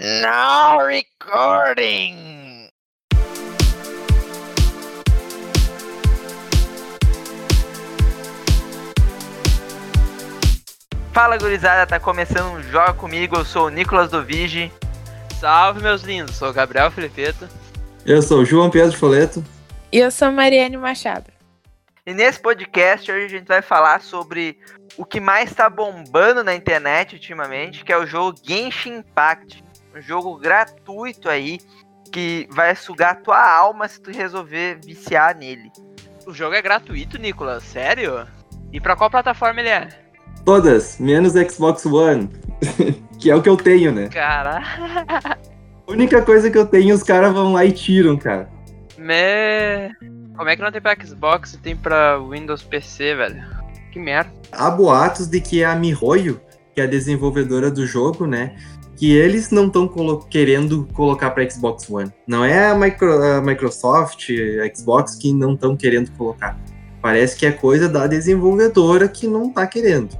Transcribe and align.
Now 0.00 0.84
recording. 0.84 2.68
Fala 11.12 11.38
gurizada, 11.38 11.86
tá 11.86 12.00
começando 12.00 12.54
um 12.54 12.62
Joga 12.64 12.92
Comigo, 12.94 13.36
eu 13.36 13.44
sou 13.44 13.66
o 13.66 13.70
Nicolas 13.70 14.10
Dovigi. 14.10 14.72
Salve 15.38 15.80
meus 15.80 16.02
lindos, 16.02 16.34
sou 16.34 16.48
o 16.48 16.52
Gabriel 16.52 16.90
Filipeto. 16.90 17.48
Eu 18.04 18.20
sou 18.20 18.40
o 18.40 18.44
João 18.44 18.70
Pedro 18.70 18.98
Foleto. 18.98 19.44
E 19.92 20.00
eu 20.00 20.10
sou 20.10 20.32
Mariane 20.32 20.76
Machado. 20.76 21.30
E 22.04 22.12
nesse 22.12 22.40
podcast 22.40 23.12
hoje 23.12 23.26
a 23.26 23.28
gente 23.28 23.46
vai 23.46 23.62
falar 23.62 24.02
sobre 24.02 24.58
o 24.96 25.04
que 25.04 25.20
mais 25.20 25.54
tá 25.54 25.70
bombando 25.70 26.42
na 26.42 26.52
internet 26.52 27.14
ultimamente, 27.14 27.84
que 27.84 27.92
é 27.92 27.96
o 27.96 28.04
jogo 28.04 28.36
Genshin 28.42 28.96
Impact. 28.96 29.62
Um 29.94 30.00
jogo 30.00 30.36
gratuito 30.36 31.28
aí 31.28 31.60
que 32.10 32.48
vai 32.50 32.74
sugar 32.74 33.22
tua 33.22 33.38
alma 33.38 33.86
se 33.86 34.00
tu 34.00 34.10
resolver 34.10 34.80
viciar 34.84 35.36
nele. 35.36 35.70
O 36.26 36.32
jogo 36.32 36.54
é 36.54 36.62
gratuito, 36.62 37.16
Nicolas? 37.16 37.62
Sério? 37.62 38.26
E 38.72 38.80
pra 38.80 38.96
qual 38.96 39.08
plataforma 39.08 39.60
ele 39.60 39.68
é? 39.68 39.88
Todas, 40.44 40.98
menos 40.98 41.34
Xbox 41.34 41.86
One. 41.86 42.28
que 43.20 43.30
é 43.30 43.36
o 43.36 43.42
que 43.42 43.48
eu 43.48 43.56
tenho, 43.56 43.92
né? 43.92 44.08
Caralho. 44.08 44.64
A 45.86 45.92
única 45.92 46.22
coisa 46.22 46.50
que 46.50 46.58
eu 46.58 46.66
tenho, 46.66 46.94
os 46.94 47.02
caras 47.02 47.32
vão 47.32 47.52
lá 47.52 47.64
e 47.64 47.72
tiram, 47.72 48.16
cara. 48.16 48.48
Me... 48.98 49.94
Como 50.36 50.48
é 50.48 50.56
que 50.56 50.62
não 50.62 50.72
tem 50.72 50.80
pra 50.80 50.96
Xbox 51.00 51.54
e 51.54 51.58
tem 51.58 51.76
pra 51.76 52.18
Windows 52.18 52.62
PC, 52.62 53.14
velho? 53.14 53.44
Que 53.92 54.00
merda. 54.00 54.32
Há 54.50 54.70
boatos 54.70 55.28
de 55.28 55.40
que 55.40 55.62
a 55.62 55.76
MiHoYo, 55.76 56.40
que 56.74 56.80
é 56.80 56.84
a 56.84 56.88
desenvolvedora 56.88 57.70
do 57.70 57.86
jogo, 57.86 58.26
né? 58.26 58.56
Que 58.96 59.12
eles 59.12 59.50
não 59.50 59.66
estão 59.66 59.88
colo 59.88 60.20
querendo 60.30 60.88
colocar 60.92 61.30
pra 61.30 61.48
Xbox 61.48 61.90
One. 61.90 62.12
Não 62.26 62.44
é 62.44 62.68
a, 62.68 62.74
Micro 62.74 63.12
a 63.22 63.40
Microsoft, 63.40 64.28
a 64.62 64.74
Xbox 64.74 65.16
que 65.16 65.32
não 65.32 65.54
estão 65.54 65.76
querendo 65.76 66.10
colocar. 66.12 66.58
Parece 67.02 67.36
que 67.36 67.44
é 67.44 67.52
coisa 67.52 67.88
da 67.88 68.06
desenvolvedora 68.06 69.08
que 69.08 69.26
não 69.26 69.52
tá 69.52 69.66
querendo. 69.66 70.16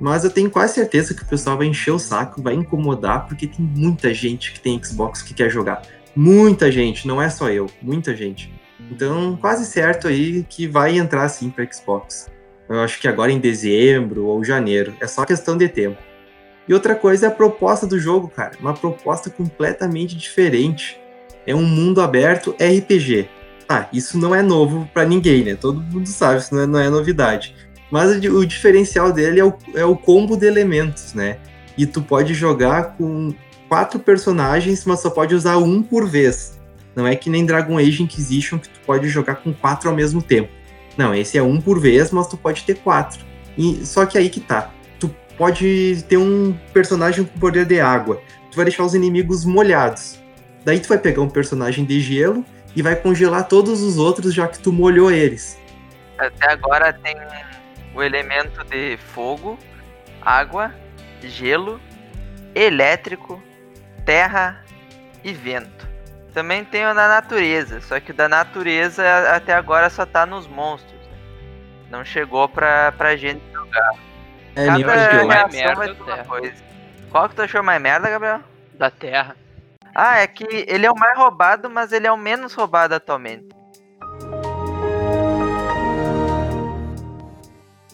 Mas 0.00 0.24
eu 0.24 0.30
tenho 0.30 0.50
quase 0.50 0.74
certeza 0.74 1.14
que 1.14 1.22
o 1.22 1.26
pessoal 1.26 1.56
vai 1.56 1.66
encher 1.66 1.90
o 1.90 1.98
saco, 1.98 2.42
vai 2.42 2.54
incomodar, 2.54 3.26
porque 3.26 3.46
tem 3.46 3.64
muita 3.64 4.12
gente 4.14 4.52
que 4.52 4.60
tem 4.60 4.80
Xbox 4.82 5.22
que 5.22 5.34
quer 5.34 5.50
jogar. 5.50 5.82
Muita 6.14 6.70
gente, 6.70 7.06
não 7.06 7.20
é 7.20 7.28
só 7.28 7.48
eu, 7.50 7.66
muita 7.82 8.14
gente. 8.14 8.52
Então, 8.90 9.36
quase 9.40 9.64
certo 9.66 10.06
aí 10.06 10.44
que 10.48 10.66
vai 10.66 10.96
entrar 10.96 11.28
sim 11.28 11.50
para 11.50 11.66
Xbox. 11.70 12.30
Eu 12.68 12.80
acho 12.80 13.00
que 13.00 13.08
agora 13.08 13.32
em 13.32 13.40
dezembro 13.40 14.26
ou 14.26 14.44
janeiro. 14.44 14.94
É 15.00 15.06
só 15.06 15.24
questão 15.24 15.56
de 15.56 15.68
tempo. 15.68 15.98
E 16.68 16.74
outra 16.74 16.94
coisa 16.94 17.26
é 17.26 17.28
a 17.28 17.32
proposta 17.32 17.86
do 17.86 17.98
jogo, 17.98 18.28
cara. 18.28 18.52
Uma 18.60 18.74
proposta 18.74 19.30
completamente 19.30 20.14
diferente. 20.14 21.00
É 21.46 21.54
um 21.54 21.64
mundo 21.64 22.00
aberto 22.00 22.54
RPG. 22.60 23.28
Ah, 23.68 23.88
isso 23.92 24.18
não 24.18 24.34
é 24.34 24.42
novo 24.42 24.88
para 24.92 25.04
ninguém, 25.04 25.44
né? 25.44 25.54
Todo 25.54 25.80
mundo 25.80 26.06
sabe, 26.06 26.40
isso 26.40 26.54
não 26.54 26.62
é, 26.62 26.66
não 26.66 26.78
é 26.78 26.90
novidade. 26.90 27.54
Mas 27.90 28.16
o 28.16 28.46
diferencial 28.46 29.12
dele 29.12 29.40
é 29.40 29.44
o, 29.44 29.54
é 29.74 29.84
o 29.84 29.96
combo 29.96 30.36
de 30.36 30.46
elementos, 30.46 31.14
né? 31.14 31.38
E 31.76 31.86
tu 31.86 32.02
pode 32.02 32.34
jogar 32.34 32.96
com 32.96 33.32
quatro 33.68 33.98
personagens, 33.98 34.84
mas 34.84 35.00
só 35.00 35.10
pode 35.10 35.34
usar 35.34 35.56
um 35.58 35.82
por 35.82 36.06
vez. 36.06 36.58
Não 36.94 37.06
é 37.06 37.14
que 37.14 37.30
nem 37.30 37.46
Dragon 37.46 37.78
Age 37.78 38.02
Inquisition 38.02 38.58
que 38.58 38.68
tu 38.68 38.80
pode 38.84 39.08
jogar 39.08 39.36
com 39.36 39.52
quatro 39.52 39.88
ao 39.88 39.94
mesmo 39.94 40.20
tempo. 40.20 40.50
Não, 40.96 41.14
esse 41.14 41.38
é 41.38 41.42
um 41.42 41.60
por 41.60 41.78
vez, 41.78 42.10
mas 42.10 42.26
tu 42.26 42.36
pode 42.36 42.64
ter 42.64 42.76
quatro. 42.78 43.24
E, 43.56 43.86
só 43.86 44.04
que 44.04 44.18
aí 44.18 44.28
que 44.28 44.40
tá. 44.40 44.72
Pode 45.38 46.04
ter 46.08 46.16
um 46.16 46.52
personagem 46.72 47.24
com 47.24 47.38
poder 47.38 47.64
de 47.64 47.80
água. 47.80 48.20
Tu 48.50 48.56
vai 48.56 48.64
deixar 48.64 48.82
os 48.82 48.94
inimigos 48.94 49.44
molhados. 49.44 50.20
Daí 50.64 50.80
tu 50.80 50.88
vai 50.88 50.98
pegar 50.98 51.22
um 51.22 51.30
personagem 51.30 51.84
de 51.84 52.00
gelo 52.00 52.44
e 52.74 52.82
vai 52.82 52.96
congelar 52.96 53.46
todos 53.46 53.80
os 53.80 53.98
outros 53.98 54.34
já 54.34 54.48
que 54.48 54.58
tu 54.58 54.72
molhou 54.72 55.12
eles. 55.12 55.56
Até 56.18 56.50
agora 56.50 56.92
tem 56.92 57.14
o 57.94 58.02
elemento 58.02 58.64
de 58.64 58.96
fogo, 58.96 59.56
água, 60.20 60.74
gelo, 61.22 61.80
elétrico, 62.54 63.40
terra 64.04 64.64
e 65.22 65.32
vento. 65.32 65.88
Também 66.34 66.64
tem 66.64 66.84
o 66.84 66.94
da 66.94 67.08
natureza, 67.08 67.80
só 67.80 67.98
que 68.00 68.10
o 68.10 68.14
da 68.14 68.28
natureza 68.28 69.02
até 69.34 69.54
agora 69.54 69.88
só 69.88 70.04
tá 70.04 70.26
nos 70.26 70.46
monstros. 70.46 71.00
Né? 71.00 71.18
Não 71.90 72.04
chegou 72.04 72.48
pra, 72.48 72.92
pra 72.92 73.16
gente 73.16 73.42
jogar. 73.52 74.07
É, 74.58 74.66
Cada 74.66 74.76
nível 74.78 74.92
de 74.92 74.98
gelo. 74.98 75.28
reação 75.28 75.50
merda 75.52 75.74
vai 75.76 75.92
uma 75.92 76.24
coisa. 76.24 76.54
Qual 77.12 77.28
que 77.28 77.34
tu 77.36 77.42
achou 77.42 77.62
mais 77.62 77.80
merda, 77.80 78.10
Gabriel? 78.10 78.40
Da 78.74 78.90
Terra. 78.90 79.36
Ah, 79.94 80.18
é 80.18 80.26
que 80.26 80.44
ele 80.66 80.84
é 80.84 80.90
o 80.90 80.96
mais 80.98 81.16
roubado, 81.16 81.70
mas 81.70 81.92
ele 81.92 82.08
é 82.08 82.12
o 82.12 82.16
menos 82.16 82.54
roubado 82.54 82.92
atualmente. 82.92 83.48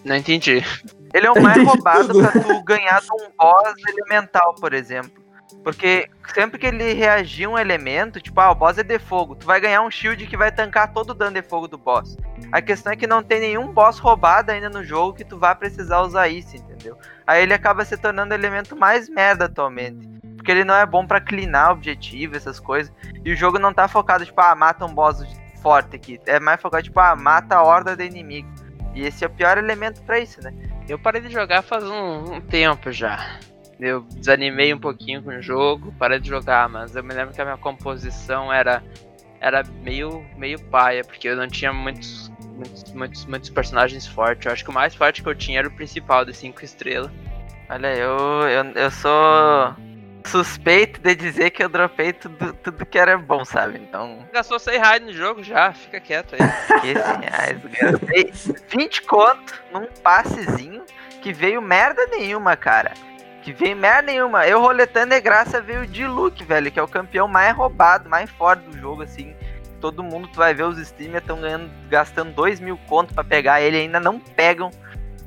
Não 0.05 0.17
entendi. 0.17 0.65
Ele 1.13 1.27
é 1.27 1.31
o 1.31 1.37
mais 1.41 1.63
roubado 1.63 2.19
pra 2.19 2.33
tu 2.33 2.63
ganhar 2.65 3.01
de 3.01 3.13
um 3.13 3.31
boss 3.39 3.75
elemental, 3.87 4.55
por 4.55 4.73
exemplo. 4.73 5.24
Porque 5.63 6.11
sempre 6.35 6.59
que 6.59 6.67
ele 6.67 6.93
reagir 6.93 7.47
um 7.47 7.59
elemento, 7.59 8.21
tipo, 8.21 8.39
ah, 8.41 8.51
o 8.51 8.55
boss 8.55 8.77
é 8.77 8.83
de 8.83 8.99
fogo, 8.99 9.35
tu 9.35 9.47
vai 9.47 9.61
ganhar 9.61 9.81
um 9.81 9.91
shield 9.91 10.27
que 10.27 10.37
vai 10.37 10.53
tancar 10.53 10.93
todo 10.93 11.11
o 11.11 11.15
dano 11.15 11.41
de 11.41 11.43
fogo 11.43 11.67
do 11.67 11.79
boss. 11.79 12.19
A 12.53 12.61
questão 12.61 12.93
é 12.93 12.97
que 12.97 13.07
não 13.07 13.23
tem 13.23 13.41
nenhum 13.41 13.73
boss 13.73 13.99
roubado 13.99 14.53
ainda 14.53 14.69
no 14.69 14.85
jogo 14.85 15.15
que 15.15 15.25
tu 15.25 15.39
vá 15.39 15.55
precisar 15.55 16.03
usar 16.03 16.29
isso, 16.29 16.55
entendeu? 16.57 16.99
Aí 17.27 17.43
ele 17.43 17.55
acaba 17.55 17.85
se 17.85 17.97
tornando 17.97 18.33
o 18.33 18.37
elemento 18.37 18.77
mais 18.77 19.09
merda 19.09 19.47
atualmente. 19.47 20.07
Porque 20.37 20.51
ele 20.51 20.65
não 20.65 20.75
é 20.75 20.85
bom 20.85 21.07
pra 21.07 21.21
cleanar 21.23 21.73
objetivo, 21.73 22.37
essas 22.37 22.61
coisas. 22.61 22.93
E 23.25 23.33
o 23.33 23.37
jogo 23.37 23.59
não 23.59 23.73
tá 23.73 23.89
focado, 23.89 24.27
tipo, 24.27 24.39
ah, 24.43 24.55
mata 24.55 24.85
um 24.85 24.95
boss 24.95 25.25
forte 25.63 25.97
aqui. 25.97 26.21
É 26.27 26.39
mais 26.39 26.61
focado, 26.61 26.83
tipo, 26.83 27.01
ah, 27.01 27.17
mata 27.17 27.57
a 27.57 27.63
horda 27.63 27.97
de 27.97 28.05
inimigo. 28.05 28.53
E 28.95 29.07
esse 29.07 29.25
é 29.25 29.27
o 29.27 29.31
pior 29.31 29.57
elemento 29.57 30.03
pra 30.03 30.21
isso, 30.21 30.43
né? 30.43 30.53
Eu 30.87 30.99
parei 30.99 31.23
de 31.23 31.31
jogar 31.31 31.63
faz 31.63 31.83
um, 31.85 32.35
um 32.35 32.41
tempo 32.43 32.93
já. 32.93 33.39
Eu 33.79 34.03
desanimei 34.03 34.73
um 34.73 34.79
pouquinho 34.79 35.23
com 35.23 35.31
o 35.31 35.43
jogo, 35.43 35.93
parei 35.99 36.21
de 36.21 36.29
jogar, 36.29 36.69
mas 36.69 36.95
eu 36.95 37.03
me 37.03 37.13
lembro 37.13 37.35
que 37.35 37.41
a 37.41 37.45
minha 37.45 37.57
composição 37.57 38.53
era 38.53 38.83
era 39.41 39.63
meio 39.83 40.25
meio 40.37 40.59
paia, 40.59 41.05
porque 41.05 41.29
eu 41.29 41.37
não 41.37 41.49
tinha 41.49 41.73
muitos 41.73 42.31
muitos, 42.55 42.93
muitos, 42.93 43.27
muitos 43.27 43.51
personagens 43.51 44.07
fortes. 44.07 44.47
Eu 44.47 44.53
acho 44.53 44.65
que 44.65 44.71
o 44.71 44.75
mais 44.75 44.95
forte 44.95 45.23
que 45.23 45.29
eu 45.29 45.35
tinha 45.35 45.59
era 45.59 45.69
o 45.69 45.73
principal 45.73 46.25
de 46.25 46.33
5 46.33 46.65
estrelas. 46.65 47.11
Olha, 47.69 47.95
eu, 47.95 48.17
eu, 48.49 48.65
eu 48.75 48.91
sou 48.91 49.75
suspeito 50.27 51.01
de 51.01 51.15
dizer 51.15 51.51
que 51.51 51.63
eu 51.63 51.69
dropei 51.69 52.13
tudo, 52.13 52.53
tudo 52.55 52.87
que 52.87 52.99
era 52.99 53.17
bom, 53.19 53.45
sabe? 53.45 53.79
Então, 53.79 54.27
Gastou 54.33 54.59
100 54.59 54.79
raid 54.79 55.07
no 55.07 55.13
jogo 55.13 55.43
já, 55.43 55.73
fica 55.73 56.01
quieto 56.01 56.35
aí. 56.35 56.41
15 56.81 56.95
reais, 56.95 57.61
eu 57.63 57.91
gastei 57.91 58.33
20 58.69 59.03
conto 59.03 59.63
num 59.73 59.87
passezinho 60.03 60.85
que 61.23 61.33
veio 61.33 61.61
merda 61.61 62.07
nenhuma, 62.07 62.57
cara. 62.57 62.93
Que 63.45 63.53
veio 63.53 63.77
merda 63.77 64.11
nenhuma. 64.11 64.47
Eu 64.47 64.59
roletando 64.59 65.15
de 65.15 65.21
graça 65.21 65.61
veio 65.61 65.83
o 65.83 65.87
Diluc, 65.87 66.43
velho, 66.45 66.73
que 66.73 66.81
é 66.81 66.83
o 66.83 66.89
campeão 66.89 67.29
mais 67.29 67.55
roubado, 67.55 68.09
mais 68.09 68.31
forte 68.31 68.63
do 68.63 68.79
jogo, 68.79 69.03
assim. 69.03 69.35
Todo 69.83 70.03
mundo, 70.03 70.27
tu 70.33 70.39
vai 70.39 70.55
ver 70.55 70.63
os 70.63 70.79
streamers 70.79 71.23
estão 71.23 71.39
gastando 71.91 72.33
2 72.33 72.59
mil 72.59 72.79
conto 72.89 73.13
pra 73.13 73.23
pegar 73.23 73.61
ele, 73.61 73.77
ainda 73.77 74.01
não 74.01 74.19
pegam. 74.19 74.71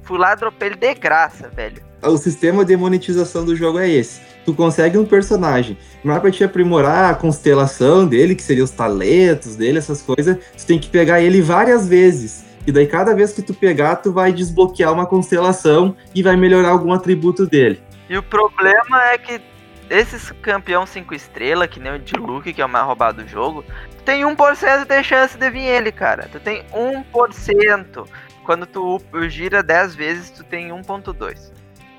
Fui 0.01 0.17
lá, 0.17 0.33
dropei 0.33 0.69
ele 0.69 0.75
de 0.75 0.95
graça, 0.95 1.47
velho. 1.49 1.83
O 2.01 2.17
sistema 2.17 2.65
de 2.65 2.75
monetização 2.75 3.45
do 3.45 3.55
jogo 3.55 3.77
é 3.77 3.87
esse. 3.87 4.19
Tu 4.43 4.53
consegue 4.53 4.97
um 4.97 5.05
personagem, 5.05 5.77
mas 6.03 6.19
pra 6.19 6.31
te 6.31 6.43
aprimorar 6.43 7.11
a 7.11 7.15
constelação 7.15 8.07
dele, 8.07 8.33
que 8.33 8.41
seriam 8.41 8.65
os 8.65 8.71
talentos 8.71 9.55
dele, 9.55 9.77
essas 9.77 10.01
coisas, 10.01 10.37
tu 10.57 10.65
tem 10.65 10.79
que 10.79 10.89
pegar 10.89 11.21
ele 11.21 11.39
várias 11.39 11.87
vezes. 11.87 12.45
E 12.65 12.71
daí 12.71 12.87
cada 12.87 13.13
vez 13.13 13.31
que 13.31 13.43
tu 13.43 13.53
pegar, 13.53 13.97
tu 13.97 14.11
vai 14.11 14.33
desbloquear 14.33 14.91
uma 14.91 15.05
constelação 15.05 15.95
e 16.15 16.23
vai 16.23 16.35
melhorar 16.35 16.69
algum 16.69 16.91
atributo 16.91 17.45
dele. 17.45 17.79
E 18.09 18.17
o 18.17 18.23
problema 18.23 19.03
é 19.09 19.17
que 19.17 19.41
esses 19.89 20.31
campeão 20.41 20.85
5 20.85 21.13
estrelas, 21.13 21.67
que 21.69 21.79
nem 21.79 21.95
o 21.95 21.99
Diluc, 21.99 22.53
que 22.53 22.61
é 22.61 22.65
o 22.65 22.69
mais 22.69 22.85
roubado 22.85 23.23
do 23.23 23.29
jogo, 23.29 23.63
tu 23.97 24.03
tem 24.03 24.23
1% 24.23 24.85
de 24.85 25.03
chance 25.03 25.37
de 25.37 25.49
vir 25.49 25.65
ele, 25.65 25.91
cara. 25.91 26.27
Tu 26.31 26.39
tem 26.39 26.65
1%. 26.73 28.07
Quando 28.43 28.65
tu 28.65 29.01
gira 29.27 29.61
10 29.61 29.95
vezes, 29.95 30.29
tu 30.29 30.43
tem 30.43 30.69
1.2. 30.69 31.51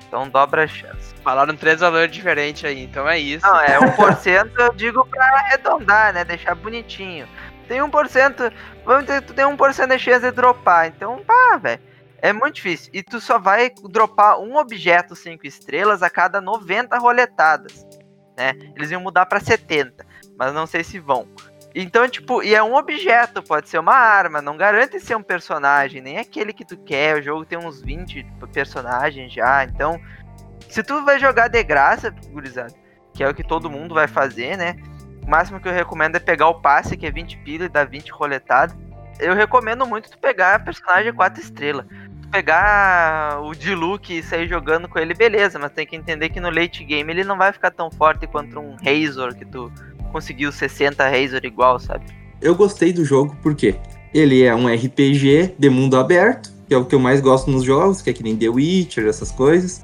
Então 0.07 0.27
dobra 0.27 0.63
a 0.63 0.67
chance. 0.67 1.13
Falaram 1.23 1.55
três 1.55 1.79
valores 1.81 2.11
diferentes 2.11 2.65
aí, 2.65 2.83
então 2.83 3.07
é 3.07 3.19
isso. 3.19 3.45
Não, 3.45 3.59
é 3.59 3.77
1%, 3.79 4.51
eu 4.57 4.73
digo 4.73 5.05
pra 5.05 5.23
arredondar, 5.23 6.13
né? 6.13 6.23
Deixar 6.23 6.55
bonitinho. 6.55 7.27
Tem 7.67 7.79
1%, 7.79 8.51
vamos 8.83 9.05
dizer 9.05 9.21
tu 9.21 9.35
tem 9.35 9.45
1% 9.45 9.87
de 9.87 9.99
chance 9.99 10.21
de 10.21 10.31
dropar. 10.31 10.87
Então, 10.87 11.23
pá, 11.23 11.59
velho. 11.61 11.79
É 12.21 12.33
muito 12.33 12.55
difícil. 12.55 12.91
E 12.93 13.01
tu 13.01 13.19
só 13.19 13.39
vai 13.39 13.71
dropar 13.89 14.39
um 14.39 14.57
objeto 14.57 15.15
5 15.15 15.45
estrelas 15.45 16.03
a 16.03 16.09
cada 16.09 16.41
90 16.41 16.97
roletadas. 16.97 17.85
Né? 18.37 18.53
Eles 18.75 18.91
iam 18.91 19.01
mudar 19.01 19.25
pra 19.25 19.39
70, 19.39 20.05
mas 20.37 20.53
não 20.53 20.65
sei 20.65 20.83
se 20.83 20.99
vão. 20.99 21.27
Então, 21.75 22.07
tipo, 22.09 22.41
e 22.41 22.55
é 22.55 22.63
um 22.63 22.75
objeto, 22.75 23.43
pode 23.43 23.69
ser 23.69 23.77
uma 23.77 23.93
arma, 23.93 24.41
não 24.41 24.57
garante 24.57 24.99
ser 24.99 25.15
um 25.15 25.21
personagem, 25.21 26.01
nem 26.01 26.17
aquele 26.17 26.51
que 26.51 26.65
tu 26.65 26.75
quer. 26.77 27.17
O 27.17 27.21
jogo 27.21 27.45
tem 27.45 27.59
uns 27.59 27.81
20 27.81 28.25
personagens 28.51 29.31
já, 29.31 29.63
então. 29.63 29.99
Se 30.67 30.83
tu 30.83 31.03
vai 31.05 31.19
jogar 31.19 31.47
de 31.47 31.63
graça, 31.63 32.09
gurizada, 32.31 32.73
que 33.13 33.23
é 33.23 33.29
o 33.29 33.33
que 33.33 33.43
todo 33.43 33.69
mundo 33.69 33.93
vai 33.95 34.07
fazer, 34.07 34.57
né? 34.57 34.75
O 35.23 35.29
máximo 35.29 35.59
que 35.59 35.67
eu 35.67 35.73
recomendo 35.73 36.15
é 36.15 36.19
pegar 36.19 36.47
o 36.47 36.61
passe, 36.61 36.97
que 36.97 37.05
é 37.05 37.11
20 37.11 37.37
pila 37.39 37.65
e 37.65 37.69
dar 37.69 37.85
20 37.85 38.09
roletadas. 38.11 38.75
Eu 39.19 39.35
recomendo 39.35 39.85
muito 39.85 40.09
tu 40.09 40.17
pegar 40.17 40.63
personagem 40.63 41.13
4 41.13 41.41
estrelas. 41.41 41.85
Pegar 42.31 43.41
o 43.41 43.53
Diluc 43.53 44.11
e 44.11 44.21
sair 44.21 44.47
jogando 44.47 44.87
com 44.87 44.99
ele, 44.99 45.13
beleza, 45.13 45.57
mas 45.57 45.71
tem 45.71 45.85
que 45.85 45.95
entender 45.95 46.29
que 46.29 46.39
no 46.39 46.49
late 46.49 46.83
game 46.83 47.11
ele 47.11 47.23
não 47.23 47.37
vai 47.37 47.51
ficar 47.51 47.71
tão 47.71 47.89
forte 47.89 48.27
quanto 48.27 48.59
um 48.59 48.75
Razor, 48.75 49.35
que 49.35 49.45
tu 49.45 49.71
conseguiu 50.11 50.51
60 50.51 51.07
Razor 51.07 51.41
igual, 51.43 51.79
sabe? 51.79 52.05
Eu 52.41 52.55
gostei 52.55 52.93
do 52.93 53.03
jogo 53.03 53.35
porque 53.41 53.75
ele 54.13 54.43
é 54.43 54.53
um 54.55 54.67
RPG 54.67 55.55
de 55.57 55.69
mundo 55.69 55.97
aberto, 55.97 56.51
que 56.67 56.73
é 56.73 56.77
o 56.77 56.85
que 56.85 56.95
eu 56.95 56.99
mais 56.99 57.19
gosto 57.19 57.49
nos 57.49 57.63
jogos, 57.63 58.01
que 58.01 58.09
é 58.09 58.13
que 58.13 58.23
nem 58.23 58.35
The 58.35 58.49
Witcher, 58.49 59.07
essas 59.07 59.31
coisas. 59.31 59.83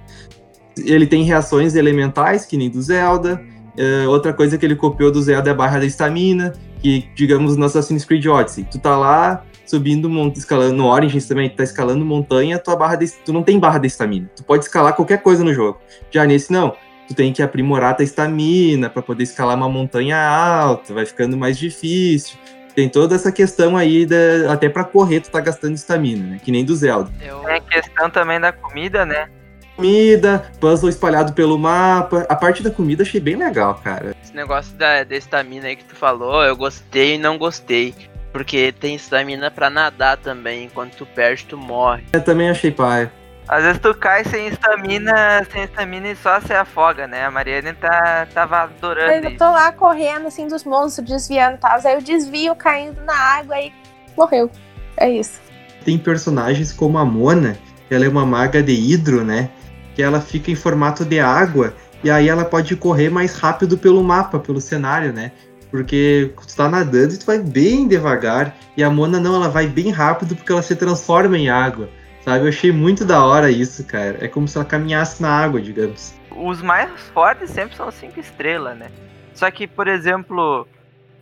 Ele 0.77 1.07
tem 1.07 1.24
reações 1.24 1.75
elementais, 1.75 2.45
que 2.45 2.57
nem 2.57 2.69
do 2.69 2.81
Zelda. 2.81 3.41
Uh, 3.77 4.09
outra 4.09 4.33
coisa 4.33 4.57
que 4.57 4.65
ele 4.65 4.75
copiou 4.75 5.12
do 5.12 5.21
Zelda 5.21 5.50
é 5.50 5.51
a 5.51 5.56
barra 5.56 5.80
da 5.80 5.86
estamina, 5.86 6.53
que, 6.80 7.09
digamos, 7.15 7.57
no 7.57 7.65
Assassin's 7.65 8.06
Creed 8.06 8.25
Odyssey. 8.25 8.65
Tu 8.69 8.80
tá 8.80 8.98
lá 8.98 9.44
subindo, 9.69 10.09
escalando, 10.35 10.75
no 10.75 10.88
Origins 10.88 11.27
também, 11.27 11.50
tu 11.50 11.56
tá 11.56 11.63
escalando 11.63 12.03
montanha, 12.06 12.59
tua 12.59 12.75
barra 12.75 12.95
de, 12.95 13.12
tu 13.25 13.33
não 13.33 13.44
tem 13.44 13.59
barra 13.59 13.79
de 13.79 13.88
estamina. 13.88 14.29
Tu 14.35 14.44
pode 14.44 14.65
escalar 14.65 14.94
qualquer 14.94 15.21
coisa 15.21 15.44
no 15.44 15.53
jogo. 15.53 15.79
Já 16.12 16.25
nesse, 16.25 16.51
não. 16.51 16.75
Tu 17.07 17.13
tem 17.13 17.31
que 17.31 17.41
aprimorar 17.41 17.95
tua 17.95 18.03
estamina 18.03 18.89
para 18.89 19.01
poder 19.01 19.23
escalar 19.23 19.56
uma 19.56 19.69
montanha 19.69 20.17
alta, 20.17 20.94
vai 20.94 21.06
ficando 21.06 21.38
mais 21.38 21.57
difícil. 21.57 22.38
Tem 22.73 22.89
toda 22.89 23.15
essa 23.15 23.31
questão 23.31 23.77
aí, 23.77 24.06
da, 24.06 24.51
até 24.51 24.67
para 24.67 24.83
correr 24.83 25.21
tu 25.21 25.29
tá 25.29 25.39
gastando 25.39 25.75
estamina, 25.75 26.31
né? 26.31 26.39
Que 26.44 26.51
nem 26.51 26.65
do 26.65 26.75
Zelda. 26.75 27.09
Tem 27.19 27.29
a 27.29 27.59
questão 27.62 28.09
também 28.09 28.39
da 28.39 28.51
comida, 28.51 29.06
né? 29.06 29.29
comida, 29.75 30.51
puzzle 30.59 30.89
espalhado 30.89 31.33
pelo 31.33 31.57
mapa. 31.57 32.25
A 32.29 32.35
parte 32.35 32.63
da 32.63 32.71
comida 32.71 33.03
achei 33.03 33.19
bem 33.19 33.35
legal, 33.35 33.75
cara. 33.83 34.15
Esse 34.23 34.35
negócio 34.35 34.73
da, 34.75 35.03
da 35.03 35.15
estamina 35.15 35.67
aí 35.67 35.75
que 35.75 35.83
tu 35.83 35.95
falou, 35.95 36.44
eu 36.44 36.56
gostei 36.56 37.15
e 37.15 37.17
não 37.17 37.38
gostei. 37.38 37.94
Porque 38.35 38.73
tem 38.73 38.95
estamina 38.95 39.49
para 39.49 39.69
nadar 39.69 40.17
também. 40.17 40.65
Enquanto 40.65 40.97
tu 40.97 41.05
perde, 41.05 41.45
tu 41.45 41.57
morre. 41.57 42.03
Eu 42.11 42.21
também 42.21 42.49
achei 42.49 42.69
pai. 42.69 43.09
Às 43.47 43.63
vezes 43.63 43.79
tu 43.79 43.93
cai 43.93 44.25
sem 44.25 44.47
estamina, 44.47 45.41
sem 45.49 45.63
estamina 45.63 46.09
e 46.09 46.17
só 46.17 46.41
se 46.41 46.51
afoga, 46.51 47.07
né? 47.07 47.23
A 47.23 47.31
Mariane 47.31 47.71
tá, 47.71 48.27
tava 48.33 48.63
adorando. 48.63 49.07
Mas 49.07 49.23
eu 49.23 49.37
tô 49.37 49.45
lá 49.45 49.71
correndo 49.71 50.27
assim 50.27 50.49
dos 50.49 50.65
monstros, 50.65 51.07
desviando 51.07 51.55
e 51.55 51.59
tal. 51.59 51.79
Aí 51.81 51.93
eu 51.93 52.01
desvio 52.01 52.53
caindo 52.57 53.01
na 53.05 53.15
água 53.15 53.57
e 53.57 53.71
morreu. 54.17 54.51
É 54.97 55.09
isso. 55.09 55.39
Tem 55.85 55.97
personagens 55.97 56.73
como 56.73 56.97
a 56.97 57.05
Mona, 57.05 57.57
ela 57.89 58.03
é 58.03 58.09
uma 58.09 58.25
maga 58.25 58.61
de 58.61 58.73
hidro, 58.73 59.23
né? 59.23 59.49
que 59.95 60.03
ela 60.03 60.19
fica 60.19 60.51
em 60.51 60.55
formato 60.55 61.05
de 61.05 61.21
água 61.21 61.73
e 62.03 62.11
aí 62.11 62.27
ela 62.27 62.43
pode 62.43 62.75
correr 62.75 63.09
mais 63.09 63.35
rápido 63.35 63.77
pelo 63.77 64.03
mapa, 64.03 64.38
pelo 64.38 64.59
cenário, 64.59 65.13
né? 65.13 65.31
Porque 65.75 66.31
tu 66.48 66.56
tá 66.56 66.69
nadando 66.69 67.13
e 67.13 67.18
tu 67.18 67.25
vai 67.25 67.38
bem 67.38 67.86
devagar 67.86 68.56
e 68.77 68.83
a 68.83 68.89
Mona 68.89 69.19
não, 69.19 69.36
ela 69.36 69.50
vai 69.50 69.68
bem 69.68 69.92
rápido 69.92 70.33
porque 70.33 70.50
ela 70.50 70.62
se 70.62 70.74
transforma 70.74 71.38
em 71.38 71.50
água. 71.50 71.89
Sabe? 72.24 72.45
Eu 72.45 72.50
achei 72.50 72.72
muito 72.72 73.04
da 73.04 73.25
hora 73.25 73.51
isso, 73.51 73.83
cara. 73.83 74.18
É 74.22 74.30
como 74.30 74.48
se 74.48 74.57
ela 74.57 74.66
caminhasse 74.66 75.22
na 75.22 75.30
água, 75.30 75.62
digamos. 75.62 76.13
Os 76.31 76.62
mais 76.62 76.89
fortes 77.13 77.50
sempre 77.50 77.75
são 77.75 77.92
cinco 77.92 78.22
estrelas, 78.22 78.77
né? 78.77 78.89
Só 79.33 79.51
que, 79.51 79.68
por 79.68 79.89
exemplo, 79.89 80.66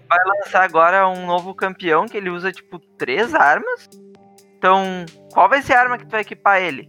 vai 0.07 0.19
lançar 0.23 0.63
agora 0.63 1.09
um 1.09 1.25
novo 1.25 1.55
campeão 1.55 2.07
que 2.07 2.15
ele 2.15 2.29
usa 2.29 2.51
tipo 2.51 2.77
três 2.95 3.33
armas. 3.33 3.89
Então, 4.55 5.03
qual 5.33 5.49
vai 5.49 5.63
ser 5.63 5.73
a 5.73 5.81
arma 5.81 5.97
que 5.97 6.05
tu 6.05 6.11
vai 6.11 6.21
equipar 6.21 6.61
ele? 6.61 6.87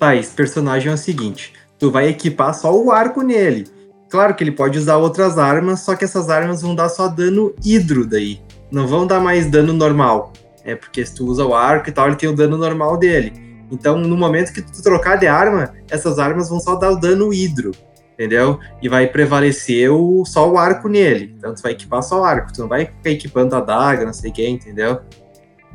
Tá, 0.00 0.16
esse 0.16 0.34
personagem 0.34 0.90
é 0.90 0.94
o 0.94 0.98
seguinte: 0.98 1.52
tu 1.78 1.90
vai 1.90 2.08
equipar 2.08 2.54
só 2.54 2.74
o 2.74 2.90
arco 2.90 3.20
nele. 3.20 3.68
Claro 4.10 4.34
que 4.34 4.42
ele 4.42 4.52
pode 4.52 4.78
usar 4.78 4.96
outras 4.96 5.38
armas, 5.38 5.80
só 5.80 5.94
que 5.94 6.04
essas 6.04 6.30
armas 6.30 6.62
vão 6.62 6.74
dar 6.74 6.88
só 6.88 7.08
dano 7.08 7.54
hidro 7.64 8.06
daí. 8.06 8.40
Não 8.70 8.86
vão 8.86 9.06
dar 9.06 9.20
mais 9.20 9.50
dano 9.50 9.72
normal. 9.72 10.32
É 10.64 10.74
porque 10.74 11.04
se 11.04 11.14
tu 11.14 11.26
usa 11.26 11.44
o 11.44 11.54
arco 11.54 11.88
e 11.88 11.92
tal, 11.92 12.06
ele 12.06 12.16
tem 12.16 12.28
o 12.28 12.34
dano 12.34 12.56
normal 12.56 12.96
dele. 12.96 13.32
Então, 13.70 13.98
no 13.98 14.16
momento 14.16 14.52
que 14.52 14.62
tu 14.62 14.82
trocar 14.82 15.16
de 15.16 15.26
arma, 15.26 15.74
essas 15.90 16.18
armas 16.18 16.48
vão 16.48 16.58
só 16.58 16.74
dar 16.74 16.90
o 16.90 16.96
dano 16.96 17.32
hidro, 17.32 17.72
entendeu? 18.14 18.58
E 18.80 18.88
vai 18.88 19.06
prevalecer 19.06 19.90
o, 19.90 20.24
só 20.24 20.50
o 20.50 20.56
arco 20.56 20.88
nele. 20.88 21.34
Então, 21.36 21.54
tu 21.54 21.62
vai 21.62 21.72
equipar 21.72 22.02
só 22.02 22.22
o 22.22 22.24
arco, 22.24 22.52
tu 22.52 22.62
não 22.62 22.68
vai 22.68 22.86
ficar 22.86 23.10
equipando 23.10 23.54
a 23.56 23.60
daga, 23.60 24.06
não 24.06 24.12
sei 24.12 24.30
o 24.30 24.32
que, 24.32 24.48
entendeu? 24.48 25.00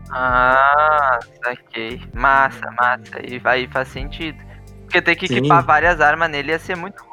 Ah, 0.09 1.19
saquei. 1.44 2.01
Massa, 2.13 2.69
massa. 2.77 3.19
E 3.24 3.41
aí 3.44 3.68
faz 3.68 3.88
sentido. 3.88 4.38
Porque 4.81 5.01
ter 5.01 5.15
que 5.15 5.27
Sim. 5.27 5.38
equipar 5.38 5.65
várias 5.65 6.00
armas 6.01 6.29
nele 6.29 6.51
ia 6.51 6.59
ser 6.59 6.75
muito 6.75 7.00
ruim. 7.01 7.12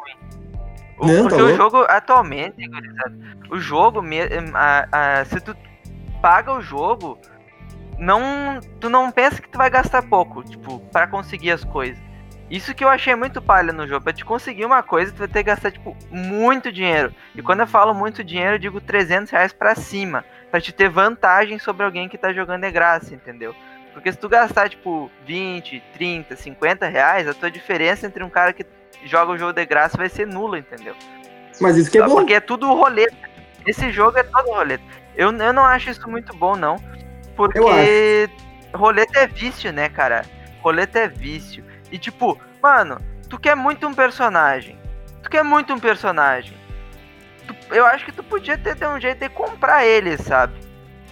O, 1.00 1.06
Não, 1.06 1.22
porque 1.22 1.36
tá 1.36 1.44
o 1.44 1.56
jogo, 1.56 1.86
atualmente, 1.88 2.70
o 3.50 3.58
jogo, 3.58 4.02
a, 4.54 5.20
a, 5.20 5.24
se 5.24 5.40
tu 5.40 5.56
paga 6.20 6.52
o 6.52 6.60
jogo, 6.60 7.18
não, 7.98 8.60
tu 8.78 8.90
não 8.90 9.10
pensa 9.10 9.40
que 9.40 9.48
tu 9.48 9.56
vai 9.56 9.70
gastar 9.70 10.02
pouco, 10.02 10.44
tipo, 10.44 10.78
para 10.92 11.06
conseguir 11.06 11.52
as 11.52 11.64
coisas. 11.64 11.98
Isso 12.50 12.74
que 12.74 12.82
eu 12.82 12.88
achei 12.88 13.14
muito 13.14 13.40
palha 13.40 13.72
no 13.72 13.86
jogo. 13.86 14.02
Pra 14.02 14.12
te 14.12 14.24
conseguir 14.24 14.64
uma 14.64 14.82
coisa, 14.82 15.12
tu 15.12 15.18
vai 15.18 15.28
ter 15.28 15.44
que 15.44 15.50
gastar, 15.50 15.70
tipo, 15.70 15.96
muito 16.10 16.72
dinheiro. 16.72 17.14
E 17.34 17.40
quando 17.40 17.60
eu 17.60 17.66
falo 17.66 17.94
muito 17.94 18.24
dinheiro, 18.24 18.56
eu 18.56 18.58
digo 18.58 18.80
300 18.80 19.30
reais 19.30 19.52
pra 19.52 19.76
cima. 19.76 20.24
Pra 20.50 20.60
te 20.60 20.72
ter 20.72 20.88
vantagem 20.88 21.60
sobre 21.60 21.84
alguém 21.84 22.08
que 22.08 22.18
tá 22.18 22.32
jogando 22.32 22.62
de 22.62 22.70
graça, 22.72 23.14
entendeu? 23.14 23.54
Porque 23.92 24.10
se 24.10 24.18
tu 24.18 24.28
gastar, 24.28 24.68
tipo, 24.68 25.08
20, 25.24 25.80
30, 25.92 26.34
50 26.34 26.88
reais, 26.88 27.28
a 27.28 27.34
tua 27.34 27.50
diferença 27.50 28.06
entre 28.06 28.24
um 28.24 28.30
cara 28.30 28.52
que 28.52 28.66
joga 29.04 29.32
o 29.32 29.38
jogo 29.38 29.52
de 29.52 29.64
graça 29.66 29.96
vai 29.96 30.08
ser 30.08 30.26
nula, 30.26 30.58
entendeu? 30.58 30.94
Mas 31.60 31.76
isso 31.76 31.90
que 31.90 31.98
é 31.98 32.06
bom. 32.06 32.16
Porque 32.16 32.34
é 32.34 32.40
tudo 32.40 32.72
roleta. 32.72 33.16
Esse 33.66 33.90
jogo 33.90 34.18
é 34.18 34.22
todo 34.22 34.50
roleta. 34.50 34.82
Eu, 35.14 35.32
eu 35.32 35.52
não 35.52 35.64
acho 35.64 35.90
isso 35.90 36.08
muito 36.08 36.34
bom, 36.34 36.56
não. 36.56 36.76
Porque 37.36 38.28
roleta 38.74 39.20
é 39.20 39.26
vício, 39.26 39.72
né, 39.72 39.88
cara? 39.88 40.24
Roleta 40.62 41.00
é 41.00 41.08
vício. 41.08 41.64
E 41.90 41.98
tipo, 41.98 42.38
mano, 42.62 42.98
tu 43.28 43.38
quer 43.38 43.54
muito 43.54 43.86
um 43.86 43.94
personagem. 43.94 44.78
Tu 45.22 45.30
quer 45.30 45.42
muito 45.42 45.72
um 45.72 45.78
personagem. 45.78 46.56
Tu, 47.46 47.54
eu 47.74 47.84
acho 47.84 48.04
que 48.04 48.12
tu 48.12 48.22
podia 48.22 48.56
ter, 48.56 48.76
ter 48.76 48.86
um 48.86 49.00
jeito 49.00 49.18
de 49.18 49.28
comprar 49.28 49.84
ele, 49.84 50.16
sabe? 50.16 50.54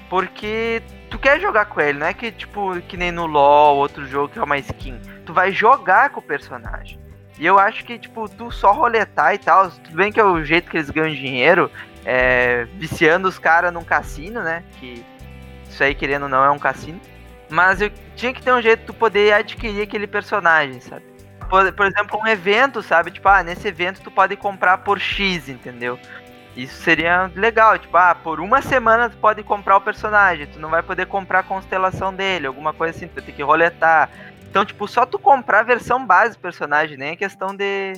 Porque 0.08 0.82
tu 1.10 1.18
quer 1.18 1.40
jogar 1.40 1.66
com 1.66 1.80
ele, 1.80 1.98
não 1.98 2.06
é 2.06 2.14
que 2.14 2.30
tipo, 2.30 2.80
que 2.82 2.96
nem 2.96 3.12
no 3.12 3.26
LoL, 3.26 3.76
outro 3.76 4.06
jogo 4.06 4.28
que 4.28 4.38
é 4.38 4.42
uma 4.42 4.58
skin. 4.58 4.98
Tu 5.26 5.32
vai 5.32 5.52
jogar 5.52 6.10
com 6.10 6.20
o 6.20 6.22
personagem. 6.22 6.98
E 7.38 7.46
eu 7.46 7.58
acho 7.58 7.84
que, 7.84 7.98
tipo, 7.98 8.28
tu 8.28 8.50
só 8.50 8.72
roletar 8.72 9.34
e 9.34 9.38
tal, 9.38 9.70
tudo 9.70 9.96
bem 9.96 10.10
que 10.10 10.18
é 10.18 10.24
o 10.24 10.44
jeito 10.44 10.70
que 10.70 10.76
eles 10.76 10.90
ganham 10.90 11.14
dinheiro, 11.14 11.70
é, 12.04 12.66
viciando 12.74 13.28
os 13.28 13.38
caras 13.38 13.72
num 13.72 13.84
cassino, 13.84 14.42
né? 14.42 14.64
Que 14.80 15.04
isso 15.68 15.82
aí, 15.84 15.94
querendo 15.94 16.24
ou 16.24 16.28
não, 16.28 16.44
é 16.44 16.50
um 16.50 16.58
cassino. 16.58 17.00
Mas 17.48 17.80
eu 17.80 17.90
tinha 18.16 18.32
que 18.32 18.42
ter 18.42 18.52
um 18.52 18.60
jeito 18.60 18.80
de 18.80 18.86
tu 18.86 18.94
poder 18.94 19.32
adquirir 19.32 19.82
aquele 19.82 20.06
personagem, 20.06 20.80
sabe? 20.80 21.04
Por, 21.48 21.72
por, 21.72 21.86
exemplo, 21.86 22.20
um 22.20 22.26
evento, 22.26 22.82
sabe? 22.82 23.10
Tipo, 23.10 23.28
ah, 23.28 23.42
nesse 23.42 23.68
evento 23.68 24.00
tu 24.02 24.10
pode 24.10 24.36
comprar 24.36 24.78
por 24.78 24.98
X, 24.98 25.48
entendeu? 25.48 25.98
Isso 26.56 26.82
seria 26.82 27.30
legal, 27.36 27.78
tipo, 27.78 27.96
ah, 27.96 28.14
por 28.14 28.40
uma 28.40 28.60
semana 28.60 29.08
tu 29.08 29.16
pode 29.18 29.42
comprar 29.42 29.76
o 29.76 29.80
personagem, 29.80 30.46
tu 30.46 30.58
não 30.58 30.68
vai 30.68 30.82
poder 30.82 31.06
comprar 31.06 31.40
a 31.40 31.42
constelação 31.44 32.12
dele, 32.12 32.46
alguma 32.46 32.72
coisa 32.72 32.96
assim, 32.96 33.06
tu 33.06 33.14
vai 33.14 33.24
ter 33.24 33.32
que 33.32 33.42
roletar. 33.42 34.10
Então, 34.50 34.64
tipo, 34.64 34.88
só 34.88 35.06
tu 35.06 35.18
comprar 35.18 35.60
a 35.60 35.62
versão 35.62 36.04
base 36.04 36.36
do 36.36 36.40
personagem, 36.40 36.96
nem 36.96 37.10
é 37.10 37.16
questão 37.16 37.54
de 37.54 37.92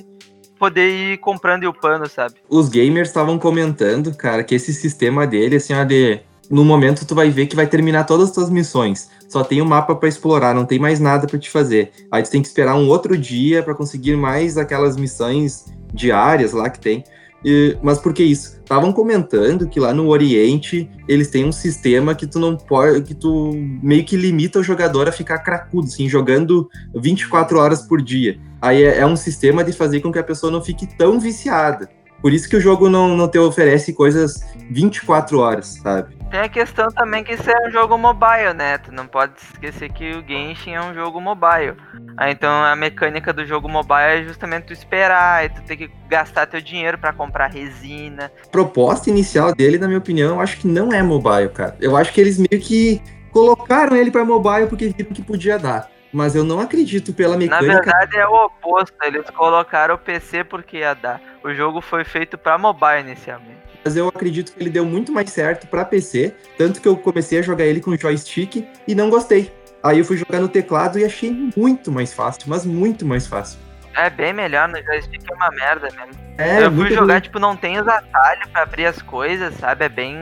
poder 0.59 0.89
ir 0.89 1.17
comprando 1.17 1.63
e 1.63 1.67
upando, 1.67 2.07
sabe? 2.07 2.35
Os 2.47 2.69
gamers 2.69 3.07
estavam 3.07 3.39
comentando, 3.39 4.15
cara, 4.15 4.43
que 4.43 4.53
esse 4.53 4.71
sistema 4.73 5.25
dele, 5.25 5.55
assim, 5.55 5.73
ó, 5.73 5.83
de 5.83 6.21
no 6.51 6.65
momento 6.65 7.05
tu 7.05 7.15
vai 7.15 7.29
ver 7.29 7.47
que 7.47 7.55
vai 7.55 7.65
terminar 7.65 8.03
todas 8.03 8.27
as 8.27 8.35
tuas 8.35 8.49
missões. 8.49 9.09
Só 9.29 9.43
tem 9.43 9.61
um 9.61 9.65
mapa 9.65 9.95
para 9.95 10.09
explorar, 10.09 10.53
não 10.53 10.65
tem 10.65 10.77
mais 10.77 10.99
nada 10.99 11.25
para 11.25 11.39
te 11.39 11.49
fazer. 11.49 11.91
Aí 12.11 12.21
tu 12.21 12.29
tem 12.29 12.41
que 12.41 12.47
esperar 12.47 12.75
um 12.75 12.89
outro 12.89 13.17
dia 13.17 13.63
para 13.63 13.73
conseguir 13.73 14.17
mais 14.17 14.57
aquelas 14.57 14.97
missões 14.97 15.65
diárias 15.93 16.51
lá 16.51 16.69
que 16.69 16.79
tem. 16.79 17.03
E, 17.43 17.77
mas 17.81 17.99
por 17.99 18.13
que 18.13 18.23
isso? 18.23 18.59
Estavam 18.59 18.93
comentando 18.93 19.67
que 19.67 19.79
lá 19.79 19.93
no 19.93 20.07
Oriente 20.07 20.89
eles 21.07 21.29
têm 21.29 21.45
um 21.45 21.51
sistema 21.51 22.15
que 22.15 22.27
tu 22.27 22.39
não 22.39 22.55
pode, 22.55 23.01
que 23.01 23.13
tu 23.13 23.51
meio 23.81 24.05
que 24.05 24.15
limita 24.15 24.59
o 24.59 24.63
jogador 24.63 25.09
a 25.09 25.11
ficar 25.11 25.39
cracudo, 25.39 25.87
assim, 25.87 26.07
jogando 26.07 26.69
24 26.95 27.59
horas 27.59 27.81
por 27.81 28.01
dia. 28.01 28.39
Aí 28.61 28.83
é, 28.83 28.99
é 28.99 29.05
um 29.05 29.15
sistema 29.15 29.63
de 29.63 29.73
fazer 29.73 30.01
com 30.01 30.11
que 30.11 30.19
a 30.19 30.23
pessoa 30.23 30.51
não 30.51 30.61
fique 30.61 30.85
tão 30.97 31.19
viciada. 31.19 31.89
Por 32.21 32.31
isso 32.31 32.47
que 32.47 32.55
o 32.55 32.61
jogo 32.61 32.87
não, 32.87 33.17
não 33.17 33.27
te 33.27 33.39
oferece 33.39 33.93
coisas 33.93 34.41
24 34.69 35.39
horas, 35.39 35.79
sabe? 35.81 36.20
Tem 36.31 36.39
a 36.39 36.47
questão 36.47 36.87
também 36.89 37.25
que 37.25 37.33
isso 37.33 37.49
é 37.51 37.67
um 37.67 37.71
jogo 37.71 37.97
mobile, 37.97 38.53
né? 38.55 38.77
Tu 38.77 38.89
não 38.89 39.05
pode 39.05 39.33
esquecer 39.37 39.91
que 39.91 40.13
o 40.13 40.25
Genshin 40.25 40.71
é 40.71 40.81
um 40.81 40.93
jogo 40.93 41.19
mobile. 41.19 41.75
Ah, 42.15 42.31
então 42.31 42.49
a 42.63 42.73
mecânica 42.73 43.33
do 43.33 43.45
jogo 43.45 43.67
mobile 43.67 43.99
é 43.99 44.23
justamente 44.23 44.67
tu 44.67 44.73
esperar, 44.73 45.43
e 45.43 45.49
tu 45.49 45.61
ter 45.63 45.75
que 45.75 45.91
gastar 46.07 46.45
teu 46.45 46.61
dinheiro 46.61 46.97
para 46.97 47.11
comprar 47.11 47.47
resina. 47.47 48.31
A 48.45 48.47
proposta 48.47 49.09
inicial 49.09 49.53
dele, 49.53 49.77
na 49.77 49.87
minha 49.87 49.99
opinião, 49.99 50.35
eu 50.35 50.41
acho 50.41 50.57
que 50.57 50.67
não 50.67 50.93
é 50.93 51.03
mobile, 51.03 51.49
cara. 51.49 51.75
Eu 51.81 51.97
acho 51.97 52.13
que 52.13 52.21
eles 52.21 52.37
meio 52.37 52.61
que 52.61 53.01
colocaram 53.31 53.97
ele 53.97 54.09
para 54.09 54.23
mobile 54.23 54.67
porque 54.67 54.87
viram 54.87 55.11
que 55.11 55.21
podia 55.21 55.59
dar. 55.59 55.89
Mas 56.13 56.33
eu 56.33 56.45
não 56.45 56.61
acredito 56.61 57.13
pela 57.13 57.33
Na 57.33 57.39
mecânica. 57.39 57.73
verdade 57.73 58.17
é 58.17 58.27
o 58.27 58.45
oposto, 58.45 58.95
eles 59.03 59.29
colocaram 59.31 59.95
o 59.95 59.97
PC 59.97 60.45
porque 60.45 60.77
ia 60.77 60.93
dar. 60.93 61.21
O 61.43 61.53
jogo 61.53 61.81
foi 61.81 62.03
feito 62.05 62.37
pra 62.37 62.57
mobile 62.57 63.01
inicialmente. 63.01 63.50
Mas 63.83 63.97
eu 63.97 64.07
acredito 64.07 64.53
que 64.53 64.61
ele 64.61 64.69
deu 64.69 64.85
muito 64.85 65.11
mais 65.11 65.29
certo 65.29 65.67
pra 65.67 65.83
PC. 65.83 66.33
Tanto 66.57 66.81
que 66.81 66.87
eu 66.87 66.95
comecei 66.95 67.39
a 67.39 67.41
jogar 67.41 67.65
ele 67.65 67.81
com 67.81 67.95
joystick 67.97 68.67
e 68.87 68.95
não 68.95 69.09
gostei. 69.09 69.51
Aí 69.83 69.99
eu 69.99 70.05
fui 70.05 70.17
jogar 70.17 70.39
no 70.39 70.47
teclado 70.47 70.99
e 70.99 71.05
achei 71.05 71.31
muito 71.57 71.91
mais 71.91 72.13
fácil, 72.13 72.43
mas 72.45 72.65
muito 72.65 73.05
mais 73.05 73.25
fácil. 73.25 73.59
É 73.95 74.09
bem 74.09 74.31
melhor, 74.31 74.67
no 74.69 74.81
joystick 74.83 75.23
é 75.29 75.33
uma 75.33 75.49
merda 75.49 75.87
mesmo. 75.95 76.21
É, 76.37 76.59
eu 76.59 76.65
fui 76.65 76.69
muito 76.71 76.93
jogar, 76.93 77.13
ruim. 77.13 77.21
tipo, 77.21 77.39
não 77.39 77.55
tem 77.55 77.79
os 77.79 77.87
atalhos 77.87 78.47
pra 78.51 78.61
abrir 78.61 78.85
as 78.85 79.01
coisas, 79.01 79.53
sabe? 79.55 79.85
É 79.85 79.89
bem. 79.89 80.15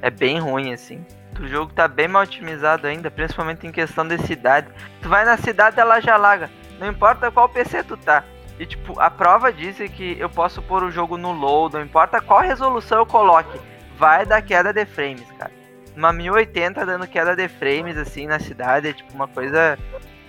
É 0.00 0.10
bem 0.10 0.38
ruim, 0.38 0.72
assim. 0.72 1.04
O 1.40 1.46
jogo 1.46 1.72
tá 1.72 1.86
bem 1.86 2.08
mal 2.08 2.22
otimizado 2.22 2.86
ainda, 2.86 3.10
principalmente 3.10 3.66
em 3.66 3.72
questão 3.72 4.06
de 4.06 4.18
cidade. 4.18 4.68
Tu 5.02 5.08
vai 5.08 5.24
na 5.24 5.36
cidade, 5.36 5.78
ela 5.78 6.00
já 6.00 6.16
laga. 6.16 6.50
Não 6.78 6.88
importa 6.88 7.30
qual 7.30 7.48
PC 7.48 7.82
tu 7.82 7.96
tá. 7.96 8.24
E 8.58 8.66
tipo, 8.66 8.98
a 8.98 9.08
prova 9.08 9.52
disso 9.52 9.82
é 9.82 9.88
que 9.88 10.16
eu 10.18 10.28
posso 10.28 10.60
pôr 10.60 10.82
o 10.82 10.90
jogo 10.90 11.16
no 11.16 11.32
low, 11.32 11.70
não 11.70 11.82
importa 11.82 12.20
qual 12.20 12.40
resolução 12.40 12.98
eu 12.98 13.06
coloque, 13.06 13.58
vai 13.96 14.26
dar 14.26 14.42
queda 14.42 14.72
de 14.72 14.84
frames, 14.84 15.26
cara. 15.38 15.52
Uma 15.96 16.12
1080 16.12 16.84
dando 16.84 17.06
queda 17.06 17.34
de 17.34 17.48
frames 17.48 17.96
assim 17.96 18.26
na 18.26 18.38
cidade 18.38 18.88
é 18.88 18.92
tipo 18.92 19.12
uma 19.14 19.28
coisa 19.28 19.78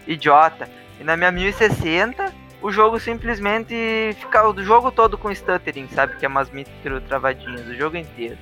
idiota. 0.07 0.67
E 0.99 1.03
na 1.03 1.15
minha 1.15 1.31
1060, 1.31 2.33
o 2.61 2.71
jogo 2.71 2.99
simplesmente 2.99 3.73
fica 4.19 4.47
o 4.47 4.63
jogo 4.63 4.91
todo 4.91 5.17
com 5.17 5.33
stuttering, 5.33 5.87
sabe? 5.93 6.17
Que 6.17 6.25
é 6.25 6.27
umas 6.27 6.49
micro 6.49 6.99
travadinhas, 7.01 7.67
o 7.67 7.75
jogo 7.75 7.97
inteiro. 7.97 8.37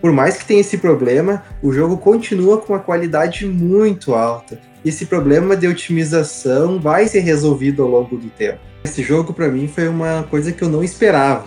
Por 0.00 0.12
mais 0.12 0.36
que 0.36 0.44
tenha 0.44 0.60
esse 0.60 0.78
problema, 0.78 1.44
o 1.62 1.72
jogo 1.72 1.96
continua 1.96 2.58
com 2.58 2.72
uma 2.72 2.80
qualidade 2.80 3.46
muito 3.46 4.14
alta. 4.14 4.58
Esse 4.84 5.06
problema 5.06 5.56
de 5.56 5.68
otimização 5.68 6.80
vai 6.80 7.06
ser 7.06 7.20
resolvido 7.20 7.82
ao 7.82 7.88
longo 7.88 8.16
do 8.16 8.28
tempo. 8.30 8.71
Esse 8.84 9.02
jogo, 9.02 9.32
pra 9.32 9.48
mim, 9.48 9.68
foi 9.68 9.88
uma 9.88 10.24
coisa 10.24 10.52
que 10.52 10.62
eu 10.62 10.68
não 10.68 10.82
esperava. 10.82 11.46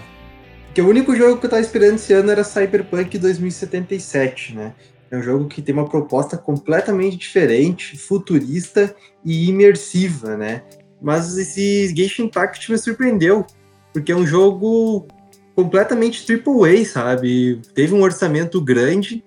Porque 0.68 0.82
o 0.82 0.89
único 0.89 1.15
jogo 1.15 1.38
que 1.38 1.46
eu 1.46 1.50
tava 1.50 1.62
esperando 1.62 1.96
esse 1.96 2.12
ano 2.13 2.32
era 2.32 2.44
Cyberpunk 2.44 3.18
2077, 3.18 4.56
né? 4.56 4.74
É 5.10 5.18
um 5.18 5.22
jogo 5.22 5.48
que 5.48 5.62
tem 5.62 5.74
uma 5.74 5.88
proposta 5.88 6.38
completamente 6.38 7.18
diferente, 7.18 7.98
futurista 7.98 8.94
e 9.24 9.48
imersiva, 9.50 10.36
né? 10.36 10.63
Mas 11.01 11.38
esse 11.38 11.94
Genshin 11.96 12.24
Impact 12.24 12.72
me 12.72 12.77
surpreendeu, 12.77 13.46
porque 13.94 14.12
é 14.12 14.15
um 14.15 14.25
jogo 14.25 15.08
completamente 15.56 16.25
triple 16.25 16.70
A, 16.70 16.86
sabe? 16.86 17.62
Teve 17.74 17.94
um 17.94 18.01
orçamento 18.01 18.60
grande 18.60 19.24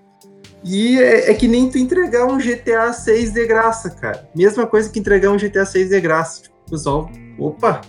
e 0.64 1.00
é, 1.00 1.30
é 1.30 1.34
que 1.34 1.48
nem 1.48 1.70
tu 1.70 1.78
entregar 1.78 2.26
um 2.26 2.36
GTA 2.36 2.92
6 2.92 3.32
de 3.32 3.46
graça, 3.46 3.90
cara. 3.90 4.28
Mesma 4.34 4.66
coisa 4.66 4.90
que 4.90 4.98
entregar 4.98 5.30
um 5.30 5.38
GTA 5.38 5.64
6 5.64 5.88
de 5.88 6.00
graça. 6.00 6.42
Tipo, 6.42 6.56
pessoal, 6.70 7.10
opa, 7.38 7.80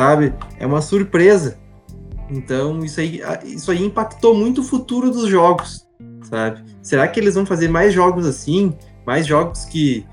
sabe? 0.00 0.32
É 0.58 0.66
uma 0.66 0.80
surpresa. 0.80 1.58
Então 2.30 2.82
isso 2.82 3.00
aí, 3.00 3.20
isso 3.44 3.70
aí 3.70 3.84
impactou 3.84 4.34
muito 4.34 4.62
o 4.62 4.64
futuro 4.64 5.10
dos 5.10 5.28
jogos, 5.28 5.86
sabe? 6.22 6.64
Será 6.82 7.06
que 7.06 7.20
eles 7.20 7.34
vão 7.34 7.44
fazer 7.44 7.68
mais 7.68 7.92
jogos 7.92 8.24
assim? 8.24 8.74
Mais 9.06 9.26
jogos 9.26 9.66
que 9.66 10.06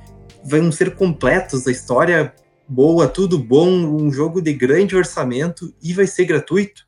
vão 0.43 0.73
ser 0.73 0.95
completos, 0.95 1.65
a 1.65 1.71
história 1.71 2.33
boa, 2.67 3.07
tudo 3.07 3.37
bom, 3.37 3.69
um 3.69 4.11
jogo 4.11 4.41
de 4.41 4.51
grande 4.51 4.93
orçamento 4.93 5.73
e 5.81 5.93
vai 5.93 6.05
ser 6.05 6.25
gratuito? 6.25 6.85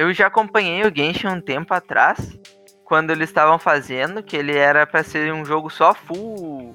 Eu 0.00 0.14
já 0.14 0.28
acompanhei 0.28 0.82
o 0.82 0.90
Genshin 0.96 1.26
um 1.26 1.42
tempo 1.42 1.74
atrás, 1.74 2.18
quando 2.86 3.10
eles 3.10 3.28
estavam 3.28 3.58
fazendo, 3.58 4.22
que 4.22 4.34
ele 4.34 4.56
era 4.56 4.86
pra 4.86 5.02
ser 5.02 5.30
um 5.30 5.44
jogo 5.44 5.68
só 5.68 5.92
full. 5.92 6.74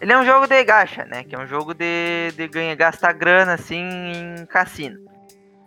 Ele 0.00 0.12
é 0.12 0.16
um 0.16 0.24
jogo 0.24 0.46
de 0.46 0.62
gacha, 0.62 1.04
né? 1.06 1.24
Que 1.24 1.34
é 1.34 1.38
um 1.40 1.46
jogo 1.48 1.74
de, 1.74 2.30
de 2.36 2.46
ganhar, 2.46 2.76
gastar 2.76 3.12
grana 3.14 3.54
assim 3.54 3.82
em 3.82 4.46
cassino. 4.46 4.96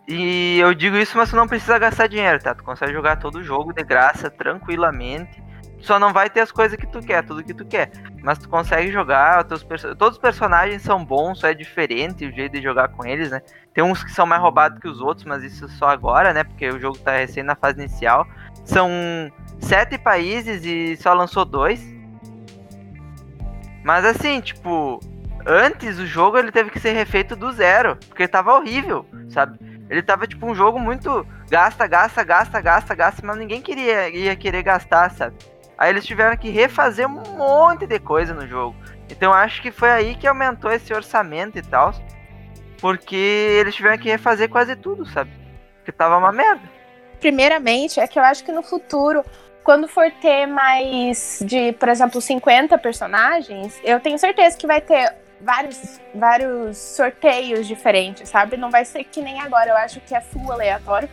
E 0.08 0.58
eu 0.58 0.72
digo 0.72 0.96
isso, 0.96 1.18
mas 1.18 1.28
tu 1.28 1.36
não 1.36 1.46
precisa 1.46 1.78
gastar 1.78 2.06
dinheiro, 2.06 2.38
tá? 2.38 2.54
Tu 2.54 2.64
consegue 2.64 2.94
jogar 2.94 3.16
todo 3.16 3.40
o 3.40 3.44
jogo 3.44 3.74
de 3.74 3.84
graça, 3.84 4.30
tranquilamente. 4.30 5.38
Só 5.80 5.98
não 5.98 6.12
vai 6.12 6.28
ter 6.28 6.40
as 6.40 6.52
coisas 6.52 6.78
que 6.78 6.86
tu 6.86 7.00
quer, 7.00 7.24
tudo 7.24 7.42
que 7.42 7.54
tu 7.54 7.64
quer. 7.64 7.90
Mas 8.22 8.38
tu 8.38 8.48
consegue 8.48 8.92
jogar, 8.92 9.44
teus 9.44 9.64
todos 9.98 10.16
os 10.16 10.18
personagens 10.18 10.82
são 10.82 11.04
bons, 11.04 11.40
só 11.40 11.48
é 11.48 11.54
diferente 11.54 12.26
o 12.26 12.32
jeito 12.32 12.52
de 12.52 12.62
jogar 12.62 12.88
com 12.88 13.04
eles, 13.04 13.30
né? 13.30 13.40
Tem 13.72 13.82
uns 13.82 14.04
que 14.04 14.12
são 14.12 14.26
mais 14.26 14.42
roubados 14.42 14.78
que 14.78 14.88
os 14.88 15.00
outros, 15.00 15.24
mas 15.24 15.42
isso 15.42 15.68
só 15.70 15.88
agora, 15.88 16.34
né? 16.34 16.44
Porque 16.44 16.68
o 16.68 16.78
jogo 16.78 16.98
tá 16.98 17.12
recém 17.12 17.42
na 17.42 17.54
fase 17.54 17.80
inicial. 17.80 18.26
São 18.64 18.90
sete 19.58 19.96
países 19.96 20.64
e 20.64 20.96
só 20.96 21.14
lançou 21.14 21.44
dois. 21.44 21.80
Mas 23.82 24.04
assim, 24.04 24.40
tipo, 24.40 25.00
antes 25.46 25.98
o 25.98 26.06
jogo 26.06 26.36
ele 26.36 26.52
teve 26.52 26.70
que 26.70 26.78
ser 26.78 26.92
refeito 26.92 27.34
do 27.34 27.50
zero, 27.52 27.96
porque 28.08 28.28
tava 28.28 28.54
horrível, 28.54 29.06
sabe? 29.30 29.58
Ele 29.88 30.02
tava 30.02 30.26
tipo 30.26 30.46
um 30.46 30.54
jogo 30.54 30.78
muito 30.78 31.26
gasta, 31.48 31.86
gasta, 31.86 32.22
gasta, 32.22 32.60
gasta, 32.60 32.94
gasta, 32.94 33.26
mas 33.26 33.36
ninguém 33.36 33.60
queria 33.60 34.08
ia 34.10 34.36
querer 34.36 34.62
gastar, 34.62 35.10
sabe? 35.10 35.36
Aí 35.80 35.88
eles 35.88 36.04
tiveram 36.04 36.36
que 36.36 36.50
refazer 36.50 37.08
um 37.08 37.22
monte 37.38 37.86
de 37.86 37.98
coisa 37.98 38.34
no 38.34 38.46
jogo. 38.46 38.76
Então 39.08 39.32
acho 39.32 39.62
que 39.62 39.70
foi 39.70 39.88
aí 39.90 40.14
que 40.14 40.26
aumentou 40.26 40.70
esse 40.70 40.92
orçamento 40.92 41.58
e 41.58 41.62
tal. 41.62 41.94
Porque 42.78 43.16
eles 43.16 43.74
tiveram 43.74 43.96
que 43.96 44.10
refazer 44.10 44.50
quase 44.50 44.76
tudo, 44.76 45.06
sabe? 45.06 45.30
Porque 45.76 45.90
tava 45.90 46.18
uma 46.18 46.32
merda. 46.32 46.60
Primeiramente, 47.18 47.98
é 47.98 48.06
que 48.06 48.18
eu 48.18 48.22
acho 48.22 48.44
que 48.44 48.52
no 48.52 48.62
futuro, 48.62 49.24
quando 49.64 49.88
for 49.88 50.10
ter 50.20 50.44
mais 50.44 51.42
de, 51.46 51.72
por 51.72 51.88
exemplo, 51.88 52.20
50 52.20 52.76
personagens, 52.76 53.80
eu 53.82 53.98
tenho 54.00 54.18
certeza 54.18 54.58
que 54.58 54.66
vai 54.66 54.82
ter 54.82 55.14
vários, 55.40 55.98
vários 56.14 56.76
sorteios 56.76 57.66
diferentes, 57.66 58.28
sabe? 58.28 58.58
Não 58.58 58.70
vai 58.70 58.84
ser 58.84 59.04
que 59.04 59.22
nem 59.22 59.40
agora, 59.40 59.70
eu 59.70 59.76
acho 59.78 59.98
que 60.00 60.14
é 60.14 60.20
full 60.20 60.52
aleatório. 60.52 61.08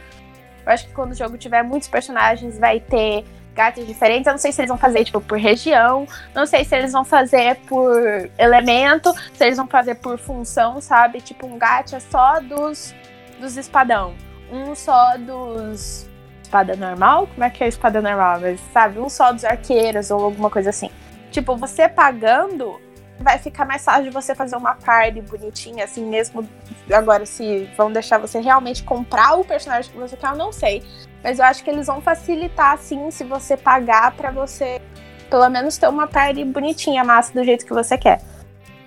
Eu 0.66 0.74
acho 0.74 0.88
que 0.88 0.94
quando 0.94 1.14
o 1.14 1.16
jogo 1.16 1.38
tiver 1.38 1.64
muitos 1.64 1.88
personagens, 1.88 2.60
vai 2.60 2.82
ter 2.82 3.24
gatos 3.58 3.86
diferentes. 3.86 4.28
Eu 4.28 4.34
não 4.34 4.38
sei 4.38 4.52
se 4.52 4.62
eles 4.62 4.70
vão 4.70 4.78
fazer, 4.78 5.04
tipo, 5.04 5.20
por 5.20 5.38
região. 5.38 6.08
Não 6.34 6.46
sei 6.46 6.64
se 6.64 6.76
eles 6.76 6.92
vão 6.92 7.04
fazer 7.04 7.58
por 7.68 8.30
elemento. 8.38 9.12
Se 9.34 9.46
eles 9.46 9.58
vão 9.58 9.68
fazer 9.68 9.96
por 9.96 10.18
função, 10.20 10.80
sabe? 10.80 11.20
Tipo, 11.20 11.48
um 11.48 11.58
gacha 11.58 12.00
só 12.00 12.40
dos, 12.40 12.94
dos 13.40 13.58
espadão. 13.58 14.14
Um 14.52 14.76
só 14.76 15.18
dos 15.18 16.08
espada 16.44 16.76
normal? 16.76 17.28
Como 17.28 17.44
é 17.44 17.50
que 17.50 17.64
é 17.64 17.66
a 17.66 17.70
espada 17.70 18.02
normal? 18.02 18.40
Mas, 18.40 18.60
sabe? 18.72 19.00
Um 19.00 19.10
só 19.10 19.34
dos 19.34 19.44
arqueiros 19.44 20.12
ou 20.12 20.24
alguma 20.24 20.50
coisa 20.50 20.70
assim. 20.70 20.90
Tipo, 21.32 21.58
você 21.58 21.90
pagando, 21.90 22.80
vai 23.20 23.38
ficar 23.38 23.66
mais 23.66 23.84
fácil 23.84 24.06
de 24.06 24.10
você 24.12 24.34
fazer 24.34 24.56
uma 24.56 24.76
party 24.76 25.22
bonitinha, 25.22 25.84
assim 25.84 26.06
mesmo. 26.06 26.48
Agora, 26.94 27.26
se 27.26 27.70
vão 27.76 27.92
deixar 27.92 28.18
você 28.18 28.40
realmente 28.40 28.84
comprar 28.84 29.36
o 29.36 29.44
personagem 29.44 29.92
que 29.92 29.98
você 29.98 30.16
quer, 30.16 30.30
eu 30.30 30.38
não 30.38 30.54
sei. 30.54 30.84
Mas 31.24 31.40
eu 31.40 31.46
acho 31.46 31.64
que 31.64 31.70
eles 31.70 31.88
vão 31.88 32.02
facilitar, 32.02 32.74
assim, 32.74 33.10
se 33.12 33.24
você 33.24 33.58
pagar 33.58 34.12
pra 34.12 34.32
você, 34.32 34.82
pelo 35.30 35.50
menos, 35.50 35.78
ter 35.78 35.88
uma 35.88 36.08
party 36.08 36.44
bonitinha, 36.46 37.04
massa, 37.04 37.34
do 37.34 37.44
jeito 37.44 37.66
que 37.66 37.74
você 37.74 37.98
quer. 37.98 38.22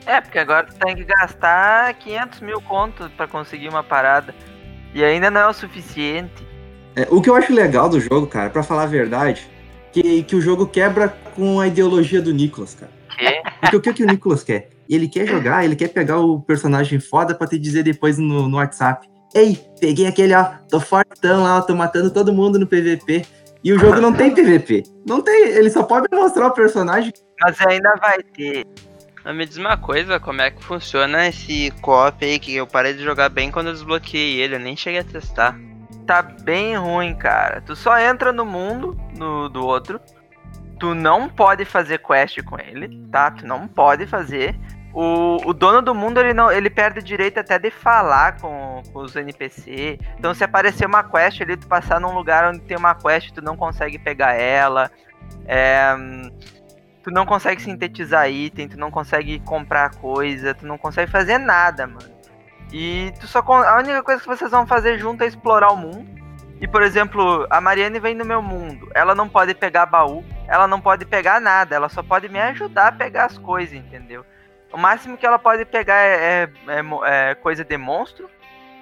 É, 0.07 0.21
porque 0.21 0.39
agora 0.39 0.67
tu 0.67 0.75
tem 0.75 0.97
que 0.97 1.05
gastar 1.05 1.93
500 1.95 2.41
mil 2.41 2.61
contos 2.63 3.11
pra 3.17 3.29
conseguir 3.29 3.69
uma 3.69 3.83
parada. 3.83 4.35
E 4.95 5.05
ainda 5.05 5.31
não 5.31 5.41
é 5.41 5.47
o 5.47 5.53
suficiente. 5.53 6.47
É, 6.97 7.07
o 7.11 7.21
que 7.21 7.31
eu 7.31 7.37
acho 7.37 7.53
legal 7.53 7.89
do 7.89 8.01
jogo, 8.01 8.27
cara, 8.27 8.51
pra 8.51 8.63
falar 8.63 8.85
a 8.85 8.87
verdade, 8.87 9.49
que, 9.93 10.23
que 10.23 10.35
o 10.35 10.41
jogo 10.41 10.67
quebra 10.67 11.09
com 11.35 11.61
a 11.61 11.67
ideologia 11.67 12.21
do 12.21 12.33
Nicolas, 12.33 12.75
cara. 12.75 12.91
Que? 13.17 13.43
Porque 13.61 13.77
o 13.77 13.81
que, 13.81 13.93
que 13.93 14.03
o 14.03 14.07
Nicolas 14.07 14.43
quer? 14.43 14.71
Ele 14.89 15.07
quer 15.07 15.27
jogar, 15.27 15.65
ele 15.65 15.77
quer 15.77 15.89
pegar 15.89 16.19
o 16.19 16.41
personagem 16.41 16.99
foda 16.99 17.35
pra 17.35 17.47
te 17.47 17.59
dizer 17.59 17.83
depois 17.83 18.19
no, 18.19 18.49
no 18.49 18.57
WhatsApp. 18.57 19.09
Ei, 19.35 19.59
peguei 19.81 20.07
aquele, 20.07 20.35
ó, 20.35 20.45
tô 20.69 20.81
fortão 20.81 21.45
lá, 21.45 21.59
ó, 21.59 21.61
tô 21.61 21.75
matando 21.75 22.11
todo 22.11 22.33
mundo 22.33 22.59
no 22.59 22.67
PVP. 22.67 23.25
E 23.63 23.73
o 23.73 23.79
jogo 23.79 24.01
não 24.01 24.13
tem 24.13 24.35
PVP. 24.35 24.85
Não 25.07 25.21
tem, 25.21 25.49
ele 25.49 25.71
só 25.71 25.83
pode 25.83 26.07
mostrar 26.13 26.47
o 26.47 26.53
personagem. 26.53 27.13
Mas 27.41 27.61
ainda 27.61 27.95
vai 28.01 28.23
ter. 28.23 28.67
Mas 29.23 29.37
me 29.37 29.47
diz 29.47 29.59
uma 29.59 29.77
coisa, 29.77 30.19
como 30.19 30.41
é 30.41 30.51
que 30.51 30.65
funciona 30.65 31.29
esse 31.29 31.71
co-op 31.83 32.25
aí, 32.25 32.39
que 32.39 32.57
eu 32.57 32.67
parei 32.67 32.95
de 32.95 33.05
jogar 33.05 33.29
bem 33.29 33.51
quando 33.51 33.67
eu 33.67 33.75
desbloqueei 33.75 34.41
ele, 34.41 34.55
eu 34.55 34.61
nem 34.61 34.77
cheguei 34.77 35.01
a 35.01 35.05
testar. 35.05 35.59
Tá 36.07 36.23
bem 36.23 36.77
ruim, 36.77 37.15
cara. 37.15 37.61
Tu 37.61 37.77
só 37.77 37.99
entra 37.99 38.33
no 38.33 38.47
mundo 38.47 38.99
no, 39.17 39.49
do 39.49 39.65
outro. 39.65 40.01
Tu 40.79 40.95
não 40.95 41.29
pode 41.29 41.67
fazer 41.67 41.99
quest 41.99 42.43
com 42.43 42.59
ele, 42.59 43.07
tá? 43.13 43.31
Tu 43.31 43.47
não 43.47 43.69
pode 43.69 44.07
fazer. 44.07 44.59
O, 44.93 45.49
o 45.49 45.53
dono 45.53 45.81
do 45.81 45.95
mundo, 45.95 46.19
ele, 46.19 46.35
não, 46.35 46.51
ele 46.51 46.69
perde 46.69 46.99
o 46.99 47.03
direito 47.03 47.39
até 47.39 47.59
de 47.59 47.71
falar 47.71 48.41
com, 48.41 48.83
com 48.93 49.01
os 49.01 49.15
NPC. 49.15 49.99
Então, 50.19 50.35
se 50.35 50.43
aparecer 50.43 50.87
uma 50.87 51.05
quest 51.05 51.41
ali, 51.41 51.57
tu 51.57 51.69
passar 51.69 52.01
num 52.01 52.13
lugar 52.13 52.45
onde 52.45 52.61
tem 52.61 52.77
uma 52.77 52.95
quest, 52.95 53.33
tu 53.33 53.41
não 53.41 53.57
consegue 53.57 53.99
pegar 53.99 54.35
ela. 54.35 54.91
É, 55.47 55.95
tu 57.03 57.11
não 57.11 57.25
consegue 57.25 57.63
sintetizar 57.63 58.29
item, 58.31 58.69
tu 58.69 58.79
não 58.79 58.91
consegue 58.91 59.39
comprar 59.41 59.95
coisa, 59.97 60.55
tu 60.55 60.67
não 60.67 60.77
consegue 60.77 61.11
fazer 61.11 61.39
nada, 61.39 61.87
mano. 61.87 62.21
E 62.73 63.13
tu 63.19 63.27
só 63.27 63.41
a 63.41 63.79
única 63.79 64.03
coisa 64.03 64.21
que 64.21 64.29
vocês 64.29 64.51
vão 64.51 64.67
fazer 64.67 64.99
junto 64.99 65.23
é 65.23 65.27
explorar 65.27 65.73
o 65.73 65.77
mundo. 65.77 66.21
E 66.61 66.69
por 66.69 66.83
exemplo, 66.83 67.47
a 67.49 67.61
Mariane 67.61 67.99
vem 67.99 68.15
no 68.15 68.25
meu 68.25 68.43
mundo. 68.43 68.91
Ela 68.95 69.15
não 69.15 69.29
pode 69.29 69.55
pegar 69.55 69.87
baú, 69.87 70.25
ela 70.47 70.69
não 70.69 70.81
pode 70.81 71.05
pegar 71.05 71.41
nada, 71.41 71.75
ela 71.75 71.89
só 71.89 72.03
pode 72.03 72.29
me 72.29 72.39
ajudar 72.39 72.89
a 72.89 72.93
pegar 72.93 73.25
as 73.27 73.39
coisas, 73.39 73.75
entendeu? 73.75 74.25
O 74.73 74.77
máximo 74.77 75.17
que 75.17 75.27
ela 75.27 75.39
pode 75.39 75.65
pegar 75.65 75.99
é, 75.99 76.45
é, 76.45 76.49
é, 76.69 77.31
é 77.31 77.35
coisa 77.35 77.65
de 77.65 77.77
monstro, 77.77 78.31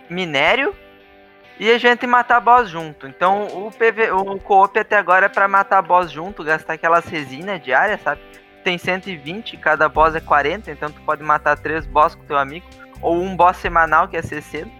minério 0.08 0.74
e 1.58 1.70
a 1.70 1.78
gente 1.78 2.06
matar 2.06 2.40
boss 2.40 2.68
junto. 2.68 3.06
Então 3.06 3.46
o 3.46 3.70
PV, 3.70 4.12
o 4.12 4.38
co-op 4.38 4.78
até 4.78 4.96
agora 4.96 5.26
é 5.26 5.28
para 5.28 5.48
matar 5.48 5.82
boss 5.82 6.10
junto, 6.10 6.44
gastar 6.44 6.74
aquelas 6.74 7.06
resinas 7.06 7.62
diárias, 7.62 8.00
sabe? 8.02 8.20
Tem 8.62 8.78
120, 8.78 9.56
cada 9.56 9.88
boss 9.88 10.14
é 10.14 10.20
40, 10.20 10.70
então 10.70 10.90
tu 10.90 11.00
pode 11.02 11.22
matar 11.22 11.58
três 11.58 11.86
boss 11.86 12.14
com 12.14 12.24
teu 12.24 12.36
amigo 12.36 12.66
ou 13.00 13.20
um 13.20 13.34
boss 13.34 13.56
semanal 13.56 14.08
que 14.08 14.16
é 14.16 14.22
60. 14.22 14.70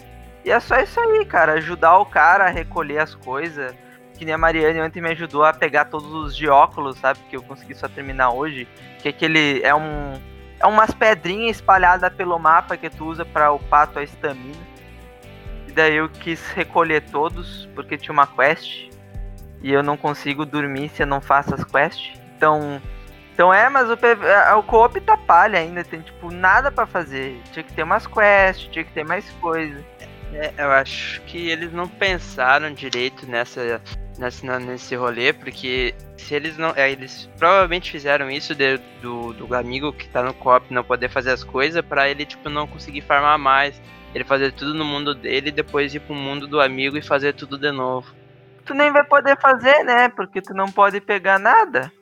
E 0.45 0.51
é 0.51 0.61
só 0.61 0.79
isso 0.79 1.01
aí, 1.01 1.25
cara, 1.25 1.55
ajudar 1.55 1.99
o 1.99 2.07
cara 2.07 2.45
a 2.45 2.51
recolher 2.51 2.99
as 2.99 3.15
coisas. 3.15 3.75
Que 4.15 4.25
nem 4.25 4.35
a 4.35 4.39
Mariane 4.39 4.81
ontem 4.81 5.01
me 5.01 5.11
ajudou 5.11 5.45
a 5.45 5.53
pegar 5.53 5.85
todos 5.85 6.13
os 6.13 6.37
de 6.37 6.49
óculos, 6.49 6.99
sabe? 6.99 7.21
Que 7.31 7.37
eu 7.37 7.43
consegui 7.43 7.75
só 7.75 7.89
terminar 7.89 8.31
hoje. 8.31 8.67
Que 9.01 9.09
aquele 9.09 9.63
é 9.63 9.73
um 9.73 10.15
é 10.61 10.67
umas 10.67 10.93
pedrinhas 10.93 11.57
espalhadas 11.57 12.13
pelo 12.13 12.39
mapa 12.39 12.77
que 12.77 12.91
tu 12.91 13.07
usa 13.07 13.25
para 13.25 13.53
upar 13.53 13.87
tua 13.89 14.03
estamina. 14.03 14.67
E 15.67 15.73
daí 15.73 15.97
eu 15.97 16.09
quis 16.09 16.51
recolher 16.51 17.03
todos, 17.11 17.69
porque 17.75 17.97
tinha 17.97 18.13
uma 18.13 18.27
quest. 18.27 18.89
E 19.63 19.73
eu 19.73 19.83
não 19.83 19.97
consigo 19.97 20.45
dormir 20.45 20.89
se 20.91 21.03
eu 21.03 21.07
não 21.07 21.21
faço 21.21 21.55
as 21.55 21.65
quests. 21.65 22.19
Então. 22.37 22.81
Então 23.35 23.55
é, 23.55 23.69
mas 23.69 23.89
o, 23.89 23.97
PV, 23.97 24.27
o 24.57 24.65
co-op 24.65 25.01
tá 25.01 25.17
palha 25.17 25.61
ainda, 25.61 25.85
tem 25.85 26.01
tipo 26.01 26.29
nada 26.33 26.73
para 26.73 26.87
fazer. 26.87 27.41
Tinha 27.53 27.63
que 27.63 27.73
ter 27.73 27.85
umas 27.85 28.05
quests, 28.05 28.69
tinha 28.73 28.85
que 28.85 28.91
ter 28.93 29.05
mais 29.05 29.31
coisa. 29.41 29.81
É, 30.33 30.53
eu 30.59 30.73
acho 30.73 31.21
que 31.23 31.49
eles 31.49 31.73
não 31.73 31.87
pensaram 31.87 32.75
direito 32.75 33.27
nessa, 33.31 33.81
nesse 34.19 34.97
rolê, 34.97 35.33
porque 35.33 35.95
se 36.17 36.35
eles 36.35 36.57
não. 36.59 36.73
É, 36.77 36.91
eles 36.91 37.31
provavelmente 37.39 37.91
fizeram 37.91 38.31
isso 38.31 38.55
de, 38.55 38.79
do, 39.01 39.33
do 39.33 39.55
amigo 39.55 39.93
que 39.93 40.09
tá 40.09 40.23
no 40.23 40.35
co-op 40.35 40.73
não 40.73 40.83
poder 40.83 41.09
fazer 41.09 41.31
as 41.31 41.45
coisas 41.45 41.83
para 41.83 42.09
ele, 42.09 42.27
tipo, 42.27 42.49
não 42.49 42.67
conseguir 42.67 43.01
farmar 43.03 43.39
mais. 43.39 43.81
Ele 44.15 44.25
fazer 44.25 44.53
tudo 44.53 44.75
no 44.75 44.85
mundo 44.85 45.15
dele 45.15 45.49
e 45.49 45.53
depois 45.53 45.95
ir 45.95 46.01
pro 46.01 46.15
mundo 46.15 46.47
do 46.47 46.61
amigo 46.61 46.97
e 46.97 47.03
fazer 47.03 47.35
tudo 47.35 47.59
de 47.59 47.71
novo. 47.71 48.13
Tu 48.65 48.75
nem 48.75 48.91
vai 48.91 49.05
poder 49.05 49.39
fazer, 49.41 49.85
né? 49.85 50.09
Porque 50.09 50.41
tu 50.41 50.55
não 50.55 50.67
pode 50.67 51.01
pegar 51.01 51.39
nada. 51.39 51.93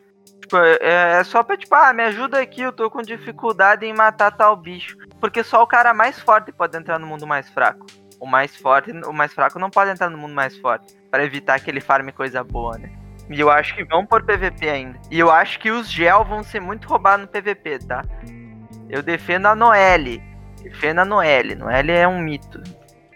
Tipo, 0.40 0.56
é, 0.58 1.18
é 1.18 1.24
só 1.24 1.42
pra, 1.42 1.56
tipo, 1.56 1.74
ah, 1.74 1.92
me 1.92 2.04
ajuda 2.04 2.40
aqui, 2.40 2.62
eu 2.62 2.72
tô 2.72 2.88
com 2.88 3.02
dificuldade 3.02 3.84
em 3.84 3.92
matar 3.92 4.30
tal 4.30 4.56
bicho. 4.56 4.96
Porque 5.20 5.42
só 5.42 5.62
o 5.62 5.66
cara 5.66 5.92
mais 5.92 6.18
forte 6.18 6.52
pode 6.52 6.76
entrar 6.76 6.98
no 6.98 7.06
mundo 7.06 7.26
mais 7.26 7.50
fraco. 7.50 7.84
O 8.20 8.26
mais 8.26 8.56
forte, 8.56 8.90
o 8.92 9.12
mais 9.12 9.32
fraco 9.32 9.58
não 9.58 9.70
pode 9.70 9.90
entrar 9.90 10.08
no 10.10 10.18
mundo 10.18 10.34
mais 10.34 10.56
forte. 10.56 10.94
para 11.10 11.24
evitar 11.24 11.58
que 11.60 11.70
ele 11.70 11.80
farme 11.80 12.12
coisa 12.12 12.42
boa, 12.44 12.76
né? 12.76 12.90
E 13.30 13.40
eu 13.40 13.50
acho 13.50 13.74
que 13.74 13.84
vão 13.84 14.06
por 14.06 14.22
PVP 14.22 14.68
ainda. 14.68 14.98
E 15.10 15.18
eu 15.18 15.30
acho 15.30 15.58
que 15.58 15.70
os 15.70 15.90
gel 15.90 16.24
vão 16.24 16.42
ser 16.42 16.60
muito 16.60 16.86
roubados 16.86 17.26
no 17.26 17.32
PVP, 17.32 17.78
tá? 17.80 18.04
Eu 18.88 19.02
defendo 19.02 19.46
a 19.46 19.54
Noelle. 19.54 20.22
Defendo 20.62 21.00
a 21.00 21.04
Noelle. 21.04 21.54
Noelle 21.54 21.90
é 21.90 22.06
um 22.06 22.20
mito. 22.20 22.62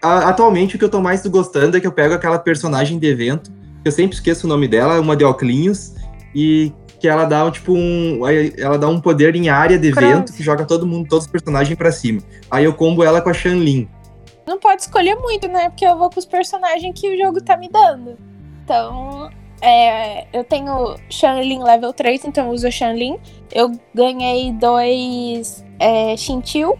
Atualmente, 0.01 0.75
o 0.75 0.79
que 0.79 0.85
eu 0.85 0.89
tô 0.89 0.99
mais 0.99 1.25
gostando 1.27 1.77
é 1.77 1.79
que 1.79 1.87
eu 1.87 1.91
pego 1.91 2.15
aquela 2.15 2.39
personagem 2.39 2.97
de 2.97 3.07
evento, 3.07 3.51
que 3.51 3.87
eu 3.87 3.91
sempre 3.91 4.15
esqueço 4.15 4.47
o 4.47 4.49
nome 4.49 4.67
dela, 4.67 4.99
uma 4.99 5.15
de 5.15 5.23
Oclinhos, 5.23 5.95
e 6.33 6.73
que 6.99 7.07
ela 7.07 7.25
dá 7.25 7.49
tipo 7.51 7.73
um. 7.73 8.19
Ela 8.57 8.77
dá 8.77 8.87
um 8.87 8.99
poder 8.99 9.35
em 9.35 9.49
área 9.49 9.77
de 9.77 9.87
evento 9.87 10.33
que 10.33 10.43
joga 10.43 10.65
todo 10.65 10.85
mundo, 10.85 11.07
todos 11.07 11.25
os 11.25 11.31
personagens 11.31 11.77
para 11.77 11.91
cima. 11.91 12.21
Aí 12.49 12.65
eu 12.65 12.73
combo 12.73 13.03
ela 13.03 13.21
com 13.21 13.29
a 13.29 13.33
Shanlin. 13.33 13.87
Não 14.51 14.59
pode 14.59 14.81
escolher 14.81 15.15
muito, 15.15 15.47
né? 15.47 15.69
Porque 15.69 15.85
eu 15.85 15.97
vou 15.97 16.09
com 16.09 16.19
os 16.19 16.25
personagens 16.25 16.99
que 16.99 17.07
o 17.07 17.17
jogo 17.17 17.41
tá 17.41 17.55
me 17.55 17.69
dando. 17.69 18.17
Então, 18.61 19.31
é, 19.61 20.27
eu 20.37 20.43
tenho 20.43 20.97
Shanlin 21.09 21.63
level 21.63 21.93
3, 21.93 22.25
então 22.25 22.47
eu 22.47 22.51
uso 22.51 22.69
Shanlin. 22.69 23.17
Eu 23.49 23.71
ganhei 23.95 24.51
dois 24.51 25.65
é, 25.79 26.17
Shintil, 26.17 26.77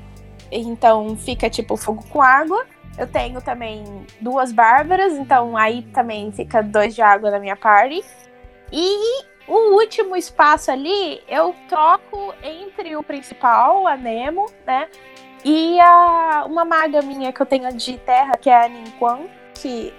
então 0.52 1.16
fica 1.16 1.50
tipo 1.50 1.78
fogo 1.78 2.04
com 2.10 2.22
água. 2.22 2.66
Eu 2.98 3.08
tenho 3.08 3.42
também 3.42 3.86
duas 4.20 4.52
Bárbaras, 4.52 5.14
então 5.14 5.56
aí 5.56 5.84
também 5.94 6.30
fica 6.34 6.62
dois 6.62 6.94
de 6.94 7.02
água 7.02 7.32
na 7.32 7.40
minha 7.40 7.56
party. 7.56 8.04
E 8.70 9.24
o 9.48 9.76
último 9.80 10.14
espaço 10.18 10.70
ali 10.72 11.22
eu 11.26 11.56
troco 11.70 12.34
entre 12.44 12.98
o 12.98 13.02
principal, 13.04 13.88
a 13.88 13.96
Nemo, 13.96 14.46
né? 14.68 14.90
E 15.44 15.80
a, 15.80 16.44
uma 16.46 16.64
maga 16.64 17.02
minha 17.02 17.34
que 17.34 17.42
eu 17.42 17.46
tenho 17.46 17.72
de 17.74 17.98
terra, 17.98 18.38
que 18.40 18.50
é 18.50 18.66
a 18.66 18.70
Ninquan, 18.70 19.22
que 19.56 19.94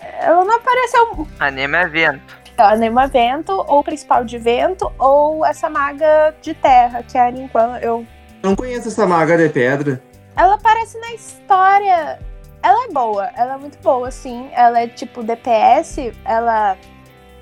ela 0.00 0.44
não 0.44 0.56
apareceu. 0.56 1.26
Anima 1.38 1.78
é 1.78 1.88
vento. 1.88 2.42
Então, 2.52 2.66
anima 2.66 3.04
é 3.04 3.08
vento, 3.08 3.52
ou 3.66 3.82
principal 3.82 4.24
de 4.24 4.36
vento, 4.38 4.92
ou 4.98 5.44
essa 5.44 5.70
maga 5.70 6.34
de 6.42 6.52
terra, 6.52 7.02
que 7.02 7.16
é 7.16 7.28
a 7.28 7.30
Ninquan. 7.30 7.78
Eu 7.80 8.06
não 8.42 8.54
conheço 8.54 8.88
essa 8.88 9.06
maga 9.06 9.36
de 9.38 9.48
pedra. 9.48 10.02
Ela 10.36 10.54
aparece 10.54 10.98
na 10.98 11.12
história. 11.12 12.18
Ela 12.62 12.84
é 12.84 12.92
boa, 12.92 13.30
ela 13.34 13.54
é 13.54 13.56
muito 13.56 13.78
boa, 13.78 14.10
sim. 14.10 14.50
Ela 14.52 14.82
é 14.82 14.88
tipo 14.88 15.22
DPS, 15.22 16.12
ela 16.24 16.76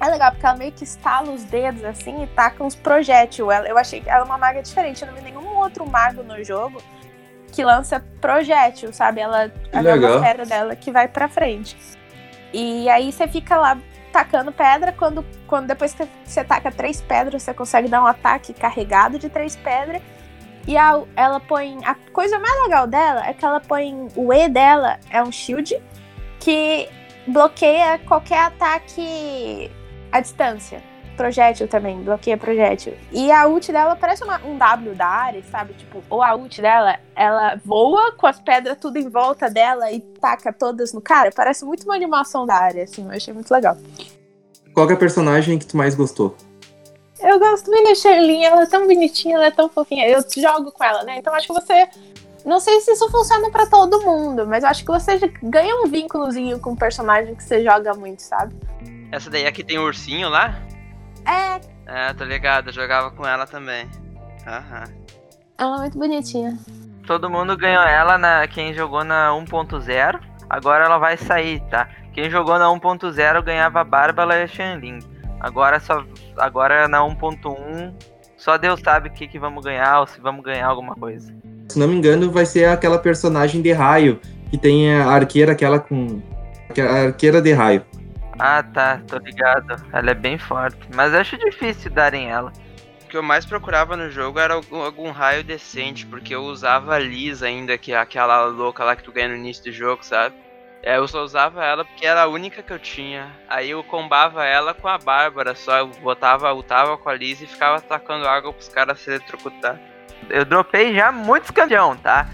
é 0.01 0.09
legal 0.09 0.31
porque 0.31 0.47
ela 0.47 0.57
meio 0.57 0.73
que 0.73 0.85
estala 0.85 1.31
os 1.31 1.45
dedos 1.45 1.85
assim 1.85 2.23
e 2.23 2.27
taca 2.29 2.65
uns 2.65 2.75
projétil. 2.75 3.51
eu 3.53 3.77
achei 3.77 4.01
que 4.01 4.09
ela 4.09 4.23
é 4.23 4.25
uma 4.25 4.39
maga 4.39 4.63
diferente. 4.63 5.03
Eu 5.03 5.09
não 5.09 5.15
vi 5.15 5.23
nenhum 5.23 5.57
outro 5.57 5.87
mago 5.87 6.23
no 6.23 6.43
jogo 6.43 6.81
que 7.51 7.65
lança 7.65 8.05
projétil, 8.21 8.93
sabe? 8.93 9.21
Ela, 9.21 9.53
é 9.73 9.81
uma 9.81 10.21
pedra 10.21 10.47
dela 10.47 10.77
que 10.77 10.91
vai 10.91 11.09
pra 11.09 11.29
frente. 11.29 11.77
E 12.53 12.89
aí 12.89 13.13
você 13.13 13.29
fica 13.29 13.57
lá 13.57 13.79
tacando 14.13 14.51
pedra, 14.51 14.93
quando, 14.93 15.25
quando 15.47 15.69
depois 15.69 15.95
que 15.95 16.07
você 16.25 16.43
taca 16.43 16.71
três 16.73 17.01
pedras, 17.01 17.43
você 17.43 17.55
consegue 17.55 17.89
dar 17.89 18.03
um 18.03 18.07
ataque 18.07 18.53
carregado 18.53 19.19
de 19.19 19.29
três 19.29 19.57
pedras. 19.57 20.03
E 20.67 20.77
a, 20.77 21.03
ela 21.17 21.41
põe. 21.41 21.79
A 21.85 21.95
coisa 22.13 22.39
mais 22.39 22.63
legal 22.63 22.87
dela 22.87 23.27
é 23.27 23.33
que 23.33 23.45
ela 23.45 23.61
põe. 23.61 24.09
O 24.15 24.33
E 24.33 24.49
dela 24.49 24.99
é 25.11 25.23
um 25.23 25.33
shield 25.33 25.81
que 26.39 26.89
bloqueia 27.27 27.99
qualquer 28.07 28.41
ataque 28.41 29.71
à 30.13 30.21
distância 30.21 30.90
projétil 31.21 31.69
também, 31.69 32.03
bloqueia 32.03 32.39
projétil. 32.39 32.95
E 33.13 33.31
a 33.31 33.47
ult 33.47 33.71
dela 33.71 33.95
parece 33.95 34.25
uma, 34.25 34.41
um 34.43 34.57
W 34.57 34.95
da 34.95 35.07
área, 35.07 35.43
sabe? 35.51 35.75
Tipo, 35.75 36.03
ou 36.09 36.23
a 36.23 36.35
ult 36.35 36.63
dela, 36.63 36.99
ela 37.15 37.61
voa 37.63 38.13
com 38.13 38.27
as 38.27 38.41
pedras 38.41 38.79
tudo 38.81 38.97
em 38.97 39.07
volta 39.07 39.51
dela 39.51 39.93
e 39.93 40.01
taca 40.01 40.51
todas 40.51 40.95
no 40.95 41.01
cara. 41.03 41.31
Parece 41.31 41.63
muito 41.63 41.85
uma 41.85 41.95
animação 41.95 42.47
da 42.47 42.55
área, 42.55 42.85
assim, 42.85 43.05
eu 43.05 43.11
achei 43.11 43.35
muito 43.35 43.51
legal. 43.53 43.77
Qual 44.73 44.89
é 44.89 44.95
a 44.95 44.97
personagem 44.97 45.59
que 45.59 45.67
tu 45.67 45.77
mais 45.77 45.95
gostou? 45.95 46.35
Eu 47.21 47.39
gosto 47.39 47.71
muito 47.71 47.87
da 47.87 47.95
Sherlyn, 47.95 48.43
ela 48.43 48.63
é 48.63 48.67
tão 48.67 48.87
bonitinha, 48.87 49.35
ela 49.35 49.47
é 49.47 49.51
tão 49.51 49.69
fofinha. 49.69 50.09
Eu 50.09 50.25
jogo 50.35 50.73
com 50.73 50.83
ela, 50.83 51.03
né? 51.03 51.19
Então 51.19 51.35
acho 51.35 51.49
que 51.49 51.53
você. 51.53 51.87
Não 52.47 52.59
sei 52.59 52.81
se 52.81 52.93
isso 52.93 53.11
funciona 53.11 53.51
para 53.51 53.67
todo 53.67 54.01
mundo, 54.01 54.47
mas 54.47 54.65
eu 54.65 54.71
acho 54.71 54.83
que 54.83 54.91
você 54.91 55.19
ganha 55.43 55.77
um 55.85 55.87
vínculozinho 55.87 56.59
com 56.59 56.73
o 56.73 56.77
personagem 56.77 57.35
que 57.35 57.45
você 57.45 57.63
joga 57.63 57.93
muito, 57.93 58.23
sabe? 58.23 58.57
Essa 59.13 59.29
daí 59.29 59.47
aqui 59.47 59.63
tem 59.63 59.77
o 59.77 59.83
um 59.83 59.85
ursinho 59.85 60.31
lá? 60.31 60.59
É. 61.27 61.61
É, 61.87 62.15
tô 62.15 62.25
ligado, 62.25 62.69
eu 62.69 62.73
jogava 62.73 63.11
com 63.11 63.27
ela 63.27 63.47
também. 63.47 63.89
Aham. 64.47 64.85
Ela 65.59 65.77
é 65.77 65.81
muito 65.81 65.99
bonitinha. 65.99 66.59
Todo 67.07 67.29
mundo 67.29 67.57
ganhou 67.57 67.83
ela 67.83 68.17
na 68.17 68.47
quem 68.47 68.73
jogou 68.73 69.05
na 69.05 69.31
1.0. 69.31 70.21
Agora 70.49 70.85
ela 70.85 70.99
vai 70.99 71.17
sair, 71.17 71.61
tá? 71.71 71.89
Quem 72.13 72.31
jogou 72.31 72.59
na 72.59 72.67
1.0 72.67 73.43
ganhava 73.43 73.81
a 73.81 73.85
Bárbara 73.85 74.39
e 74.39 74.43
a 74.45 74.47
Shanling. 74.47 75.01
Agora 75.41 75.81
só 75.81 76.05
agora 76.37 76.87
na 76.89 77.01
1.1 77.01 77.93
só 78.41 78.57
Deus 78.57 78.81
sabe 78.81 79.11
o 79.11 79.13
que, 79.13 79.29
que 79.29 79.39
vamos 79.39 79.63
ganhar 79.63 80.01
ou 80.01 80.07
se 80.07 80.19
vamos 80.19 80.43
ganhar 80.43 80.67
alguma 80.67 80.95
coisa. 80.95 81.31
Se 81.69 81.79
não 81.79 81.87
me 81.87 81.95
engano, 81.95 82.31
vai 82.31 82.47
ser 82.47 82.65
aquela 82.65 82.99
personagem 82.99 83.61
de 83.61 83.71
raio 83.71 84.19
que 84.51 84.57
tem 84.57 84.93
a 84.95 85.07
arqueira 85.11 85.53
aquela 85.53 85.79
com 85.79 86.23
a 86.79 87.07
arqueira 87.07 87.43
de 87.43 87.53
raio. 87.53 87.85
Ah, 88.43 88.63
tá, 88.63 88.99
tô 89.07 89.19
ligado. 89.19 89.77
Ela 89.93 90.13
é 90.13 90.15
bem 90.15 90.39
forte, 90.39 90.79
mas 90.95 91.13
acho 91.13 91.37
difícil 91.37 91.91
darem 91.91 92.31
ela. 92.31 92.51
O 93.05 93.07
que 93.07 93.17
eu 93.17 93.23
mais 93.23 93.45
procurava 93.45 93.97
no 93.99 94.11
jogo 94.11 94.39
era 94.39 94.55
algum, 94.55 94.83
algum 94.83 95.11
raio 95.11 95.45
decente, 95.45 96.07
porque 96.07 96.35
eu 96.35 96.45
usava 96.45 96.95
a 96.95 96.99
Liz 96.99 97.43
ainda, 97.43 97.77
que 97.77 97.93
é 97.93 97.99
aquela 97.99 98.47
louca 98.47 98.83
lá 98.83 98.97
que 98.97 99.03
tu 99.03 99.13
ganha 99.13 99.29
no 99.29 99.37
início 99.37 99.65
do 99.65 99.73
jogo, 99.73 100.03
sabe? 100.03 100.35
É, 100.83 100.97
eu 100.97 101.07
só 101.07 101.23
usava 101.23 101.63
ela 101.63 101.85
porque 101.85 102.07
era 102.07 102.23
a 102.23 102.29
única 102.29 102.63
que 102.63 102.73
eu 102.73 102.79
tinha. 102.79 103.31
Aí 103.47 103.71
eu 103.71 103.85
combava 103.85 104.47
ela 104.47 104.73
com 104.73 104.89
a 104.89 104.97
Bárbara 104.97 105.55
só. 105.55 105.79
Eu 105.79 105.89
botava, 105.89 106.51
lutava 106.51 106.97
com 106.97 107.11
a 107.11 107.15
Liz 107.15 107.43
e 107.43 107.47
ficava 107.47 107.77
atacando 107.77 108.27
água 108.27 108.55
pros 108.55 108.69
caras 108.69 108.99
se 109.01 109.11
eletrocutar. 109.11 109.79
Eu 110.31 110.47
dropei 110.47 110.95
já 110.95 111.13
muitos 111.13 111.51
campeão, 111.51 111.95
tá? 111.95 112.27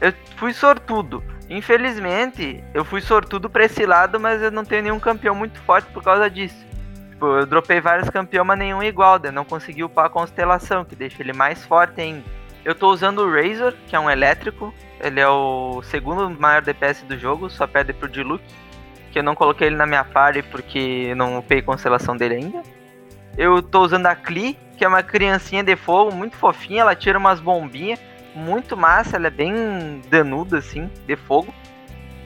Eu 0.00 0.12
fui 0.36 0.52
sortudo. 0.52 1.24
Infelizmente, 1.48 2.62
eu 2.74 2.84
fui 2.84 3.00
sortudo 3.00 3.48
pra 3.48 3.64
esse 3.64 3.86
lado, 3.86 4.20
mas 4.20 4.42
eu 4.42 4.50
não 4.50 4.64
tenho 4.64 4.82
nenhum 4.82 5.00
campeão 5.00 5.34
muito 5.34 5.58
forte 5.62 5.90
por 5.92 6.02
causa 6.02 6.28
disso. 6.28 6.66
Tipo, 7.10 7.26
eu 7.26 7.46
dropei 7.46 7.80
vários 7.80 8.10
campeões, 8.10 8.46
mas 8.46 8.58
nenhum 8.58 8.82
igual, 8.82 9.18
daí 9.18 9.32
não 9.32 9.44
consegui 9.44 9.82
upar 9.82 10.06
a 10.06 10.10
constelação, 10.10 10.84
que 10.84 10.94
deixa 10.94 11.22
ele 11.22 11.32
mais 11.32 11.64
forte 11.64 12.00
ainda. 12.00 12.22
Eu 12.64 12.74
tô 12.74 12.90
usando 12.90 13.22
o 13.22 13.32
Razor, 13.32 13.74
que 13.86 13.96
é 13.96 14.00
um 14.00 14.10
elétrico. 14.10 14.74
Ele 15.00 15.20
é 15.20 15.28
o 15.28 15.80
segundo 15.82 16.28
maior 16.38 16.60
DPS 16.60 17.02
do 17.04 17.18
jogo, 17.18 17.48
só 17.48 17.66
perde 17.66 17.92
pro 17.92 18.08
Diluc. 18.08 18.42
Que 19.10 19.20
eu 19.20 19.22
não 19.22 19.34
coloquei 19.34 19.68
ele 19.68 19.76
na 19.76 19.86
minha 19.86 20.04
party 20.04 20.42
porque 20.42 21.14
não 21.14 21.38
upei 21.38 21.62
constelação 21.62 22.16
dele 22.16 22.34
ainda. 22.34 22.62
Eu 23.38 23.62
tô 23.62 23.80
usando 23.80 24.06
a 24.06 24.14
Klee, 24.14 24.58
que 24.76 24.84
é 24.84 24.88
uma 24.88 25.02
criancinha 25.02 25.62
de 25.62 25.76
fogo, 25.76 26.14
muito 26.14 26.36
fofinha. 26.36 26.82
Ela 26.82 26.94
tira 26.94 27.18
umas 27.18 27.40
bombinhas, 27.40 28.00
muito 28.34 28.76
massa. 28.76 29.16
Ela 29.16 29.28
é 29.28 29.30
bem 29.30 30.00
danuda, 30.10 30.58
assim, 30.58 30.90
de 31.06 31.16
fogo. 31.16 31.52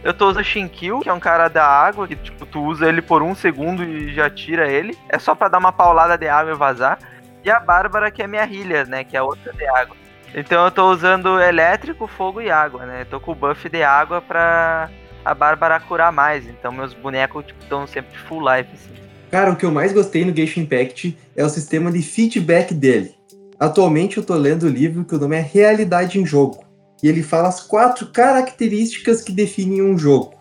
Eu 0.05 0.13
tô 0.13 0.29
usando 0.29 0.43
o 0.43 0.45
Shinkil, 0.45 1.01
que 1.01 1.09
é 1.09 1.13
um 1.13 1.21
cara 1.21 1.49
da 1.49 1.65
água, 1.65 2.09
que 2.09 2.17
tipo, 2.17 2.45
tu 2.45 2.61
usa 2.61 2.89
ele 2.89 3.01
por 3.01 3.23
um 3.23 3.35
segundo 3.35 3.85
e 3.85 4.13
já 4.13 4.29
tira 4.29 4.69
ele. 4.71 4.99
É 5.09 5.19
só 5.19 5.35
pra 5.35 5.49
dar 5.49 5.59
uma 5.59 5.73
paulada 5.73 6.19
de 6.19 6.29
água 6.29 6.53
e 6.53 6.57
vazar. 6.57 6.99
E 7.45 7.51
a 7.51 7.61
Bárbara, 7.61 8.11
que 8.11 8.23
é 8.23 8.27
minha 8.27 8.45
healer, 8.45 8.89
né? 8.89 9.05
Que 9.05 9.17
é 9.17 9.23
outra 9.23 9.53
de 9.53 9.65
água. 9.67 9.97
Então 10.35 10.65
eu 10.65 10.71
tô 10.71 10.91
usando 10.91 11.41
elétrico, 11.41 12.07
fogo 12.07 12.41
e 12.41 12.51
água, 12.51 12.87
né? 12.87 13.05
Tô 13.05 13.21
com 13.21 13.33
o 13.33 13.35
buff 13.35 13.69
de 13.69 13.83
água 13.83 14.21
pra 14.21 14.89
a 15.25 15.35
Bárbara 15.35 15.79
curar 15.79 16.11
mais. 16.11 16.49
Então 16.49 16.73
meus 16.73 16.95
bonecos 16.95 17.45
estão 17.61 17.81
tipo, 17.85 17.93
sempre 17.93 18.19
full 18.19 18.41
life, 18.41 18.71
assim. 18.75 19.03
Cara, 19.31 19.51
o 19.51 19.57
que 19.57 19.65
eu 19.65 19.71
mais 19.71 19.93
gostei 19.93 20.25
no 20.25 20.35
Genshin 20.35 20.63
Impact 20.63 21.17
é 21.37 21.45
o 21.45 21.49
sistema 21.49 21.91
de 21.91 22.03
feedback 22.03 22.75
dele. 22.75 23.15
Atualmente 23.63 24.17
eu 24.17 24.25
tô 24.25 24.35
lendo 24.35 24.65
o 24.65 24.69
livro 24.69 25.05
que 25.05 25.15
o 25.15 25.19
nome 25.21 25.37
é 25.37 25.41
Realidade 25.41 26.19
em 26.19 26.27
Jogo 26.27 26.65
e 27.01 27.09
ele 27.09 27.23
fala 27.23 27.47
as 27.47 27.61
quatro 27.61 28.09
características 28.09 29.23
que 29.23 29.31
definem 29.31 29.81
um 29.81 29.97
jogo, 29.97 30.35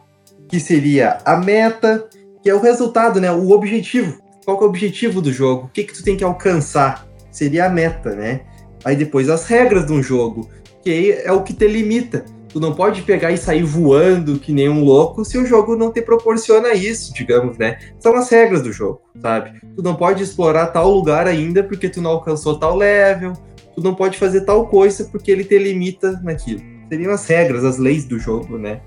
que 0.50 0.60
seria 0.60 1.20
a 1.24 1.38
meta, 1.38 2.10
que 2.42 2.50
é 2.50 2.56
o 2.56 2.60
resultado, 2.60 3.22
né, 3.22 3.32
o 3.32 3.52
objetivo. 3.52 4.20
Qual 4.44 4.58
é 4.58 4.62
o 4.64 4.66
objetivo 4.66 5.22
do 5.22 5.32
jogo? 5.32 5.68
O 5.68 5.70
que 5.70 5.84
que 5.84 5.94
tu 5.94 6.04
tem 6.04 6.18
que 6.18 6.24
alcançar? 6.24 7.08
Seria 7.30 7.68
a 7.68 7.70
meta, 7.70 8.16
né? 8.16 8.42
Aí 8.84 8.96
depois 8.96 9.30
as 9.30 9.46
regras 9.46 9.86
de 9.86 9.94
um 9.94 10.02
jogo, 10.02 10.50
que 10.84 11.12
é 11.12 11.32
o 11.32 11.44
que 11.44 11.54
te 11.54 11.68
limita. 11.68 12.26
Tu 12.52 12.60
não 12.60 12.74
pode 12.74 13.02
pegar 13.04 13.32
e 13.32 13.38
sair 13.38 13.64
voando 13.64 14.38
que 14.38 14.52
nem 14.52 14.68
um 14.68 14.84
louco 14.84 15.24
se 15.24 15.38
o 15.38 15.46
jogo 15.46 15.76
não 15.76 15.92
te 15.92 16.02
proporciona 16.02 16.74
isso, 16.74 17.14
digamos, 17.14 17.58
né? 17.58 17.80
São 18.00 18.16
as 18.16 18.30
regras 18.30 18.62
do 18.62 18.74
jogo, 18.74 19.02
sabe? 19.22 19.60
Tu 19.76 19.82
não 19.82 19.96
pode 19.96 20.22
explorar 20.22 20.68
tal 20.68 20.92
lugar 20.92 21.28
ainda 21.28 21.64
porque 21.64 21.88
tu 21.88 22.02
não 22.02 22.12
alcançou 22.12 22.60
tal 22.60 22.76
level, 22.76 23.34
tu 23.74 23.82
não 23.82 23.96
pode 23.96 24.18
fazer 24.18 24.42
tal 24.42 24.68
coisa 24.68 25.06
porque 25.06 25.32
ele 25.32 25.46
te 25.46 25.58
limita 25.58 26.20
naquilo. 26.24 26.62
Seriam 26.90 27.14
as 27.14 27.26
regras, 27.26 27.64
as 27.64 27.78
leis 27.78 28.06
do 28.06 28.20
jogo, 28.20 28.58
né? 28.58 28.82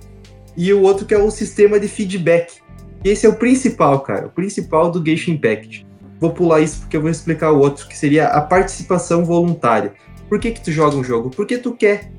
E 0.57 0.72
o 0.72 0.83
outro 0.83 1.07
que 1.07 1.14
é 1.14 1.18
o 1.18 1.31
sistema 1.31 1.81
de 1.81 1.88
feedback. 1.88 2.59
Esse 3.03 3.27
é 3.27 3.29
o 3.29 3.35
principal, 3.35 4.00
cara, 4.00 4.27
o 4.27 4.31
principal 4.31 4.90
do 4.90 5.05
Genshin 5.05 5.33
Impact. 5.33 5.87
Vou 6.20 6.31
pular 6.31 6.61
isso 6.61 6.81
porque 6.81 6.96
eu 6.96 7.03
vou 7.03 7.11
explicar 7.11 7.50
o 7.50 7.59
outro, 7.59 7.87
que 7.88 7.96
seria 7.96 8.29
a 8.29 8.40
participação 8.40 9.24
voluntária. 9.24 9.92
Por 10.29 10.38
que 10.38 10.53
que 10.53 10.62
tu 10.62 10.72
joga 10.72 10.96
um 10.96 11.05
jogo? 11.05 11.31
Porque 11.31 11.59
tu 11.59 11.72
quer. 11.72 12.11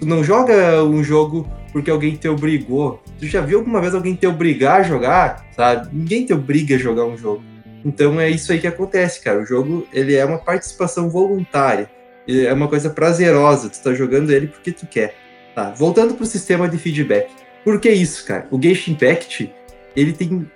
Tu 0.00 0.06
não 0.06 0.24
joga 0.24 0.82
um 0.82 1.04
jogo 1.04 1.48
porque 1.72 1.90
alguém 1.90 2.16
te 2.16 2.28
obrigou. 2.28 3.00
Tu 3.18 3.26
já 3.26 3.40
viu 3.40 3.58
alguma 3.58 3.80
vez 3.80 3.94
alguém 3.94 4.14
te 4.14 4.26
obrigar 4.26 4.80
a 4.80 4.82
jogar, 4.82 5.46
sabe? 5.54 5.88
Ninguém 5.92 6.24
te 6.24 6.32
obriga 6.32 6.74
a 6.74 6.78
jogar 6.78 7.04
um 7.04 7.16
jogo. 7.16 7.42
Então 7.84 8.20
é 8.20 8.28
isso 8.28 8.50
aí 8.50 8.58
que 8.58 8.66
acontece, 8.66 9.22
cara. 9.22 9.40
O 9.40 9.46
jogo, 9.46 9.86
ele 9.92 10.14
é 10.14 10.24
uma 10.24 10.38
participação 10.38 11.08
voluntária 11.08 11.88
é 12.28 12.52
uma 12.52 12.68
coisa 12.68 12.90
prazerosa, 12.90 13.68
tu 13.68 13.82
tá 13.82 13.94
jogando 13.94 14.30
ele 14.30 14.46
porque 14.46 14.72
tu 14.72 14.86
quer. 14.86 15.14
Tá, 15.54 15.70
voltando 15.70 16.14
pro 16.14 16.24
sistema 16.24 16.68
de 16.68 16.78
feedback. 16.78 17.30
Por 17.64 17.80
que 17.80 17.90
isso, 17.90 18.24
cara? 18.24 18.46
O 18.50 18.62
Genshin 18.62 18.92
Impact, 18.92 19.52
ele 19.96 20.12
tem 20.12 20.48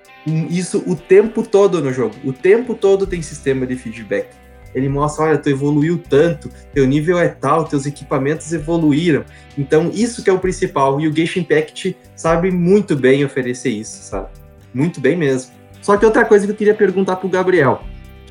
isso 0.49 0.83
o 0.87 0.95
tempo 0.95 1.43
todo 1.43 1.83
no 1.83 1.93
jogo. 1.93 2.15
O 2.25 2.33
tempo 2.33 2.75
todo 2.75 3.07
tem 3.07 3.21
sistema 3.21 3.67
de 3.67 3.77
feedback. 3.77 4.29
Ele 4.75 4.89
mostra, 4.89 5.27
olha, 5.27 5.39
tu 5.39 5.49
evoluiu 5.49 5.99
tanto, 5.99 6.51
teu 6.73 6.87
nível 6.87 7.19
é 7.19 7.29
tal, 7.29 7.65
teus 7.65 7.87
equipamentos 7.87 8.53
evoluíram. 8.53 9.25
Então, 9.57 9.91
isso 9.93 10.23
que 10.23 10.29
é 10.29 10.33
o 10.33 10.39
principal. 10.39 11.01
E 11.01 11.07
o 11.07 11.15
Genshin 11.15 11.41
Impact 11.41 11.97
sabe 12.17 12.51
muito 12.51 12.97
bem 12.97 13.25
oferecer 13.25 13.71
isso, 13.71 14.03
sabe? 14.03 14.29
Muito 14.73 15.01
bem 15.01 15.17
mesmo. 15.17 15.53
Só 15.81 15.97
que 15.97 16.05
outra 16.05 16.25
coisa 16.25 16.47
que 16.47 16.53
eu 16.53 16.57
queria 16.57 16.75
perguntar 16.75 17.17
pro 17.17 17.29
Gabriel. 17.29 17.83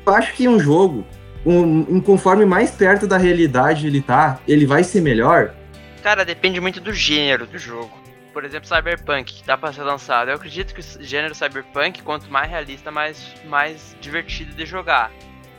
Tu 0.04 0.10
acha 0.10 0.32
que 0.32 0.46
um 0.46 0.58
jogo 0.58 1.04
um, 1.46 2.00
conforme 2.00 2.44
mais 2.44 2.70
perto 2.70 3.06
da 3.06 3.16
realidade 3.16 3.86
ele 3.86 4.00
tá, 4.00 4.40
ele 4.46 4.66
vai 4.66 4.82
ser 4.82 5.00
melhor? 5.00 5.54
Cara, 6.02 6.24
depende 6.24 6.60
muito 6.60 6.80
do 6.80 6.92
gênero 6.92 7.46
do 7.46 7.58
jogo. 7.58 8.02
Por 8.32 8.44
exemplo, 8.44 8.68
Cyberpunk, 8.68 9.32
que 9.32 9.44
tá 9.44 9.56
pra 9.56 9.72
ser 9.72 9.82
lançado. 9.82 10.28
Eu 10.28 10.34
acredito 10.34 10.74
que 10.74 10.80
o 10.80 11.02
gênero 11.04 11.34
Cyberpunk, 11.34 12.02
quanto 12.02 12.30
mais 12.30 12.50
realista, 12.50 12.90
mais, 12.90 13.32
mais 13.46 13.96
divertido 14.00 14.52
de 14.54 14.66
jogar. 14.66 15.12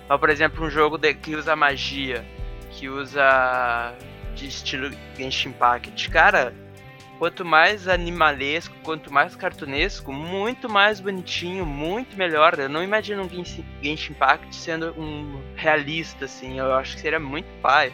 Mas, 0.07 0.19
por 0.19 0.29
exemplo, 0.29 0.65
um 0.65 0.69
jogo 0.69 0.97
de, 0.97 1.13
que 1.13 1.35
usa 1.35 1.55
magia, 1.55 2.23
que 2.71 2.87
usa 2.89 3.93
de 4.35 4.47
estilo 4.47 4.91
Genshin 5.17 5.49
Impact. 5.49 6.09
Cara, 6.09 6.53
quanto 7.17 7.43
mais 7.43 7.87
animalesco, 7.87 8.75
quanto 8.83 9.11
mais 9.11 9.35
cartunesco, 9.35 10.11
muito 10.11 10.69
mais 10.69 10.99
bonitinho, 10.99 11.65
muito 11.65 12.17
melhor. 12.17 12.59
Eu 12.59 12.69
não 12.69 12.83
imagino 12.83 13.23
um 13.23 13.29
Genshin, 13.29 13.65
Genshin 13.81 14.13
Impact 14.13 14.55
sendo 14.55 14.91
um 14.99 15.41
realista, 15.55 16.25
assim. 16.25 16.59
Eu 16.59 16.73
acho 16.73 16.95
que 16.95 17.01
seria 17.01 17.19
muito 17.19 17.47
pai. 17.61 17.91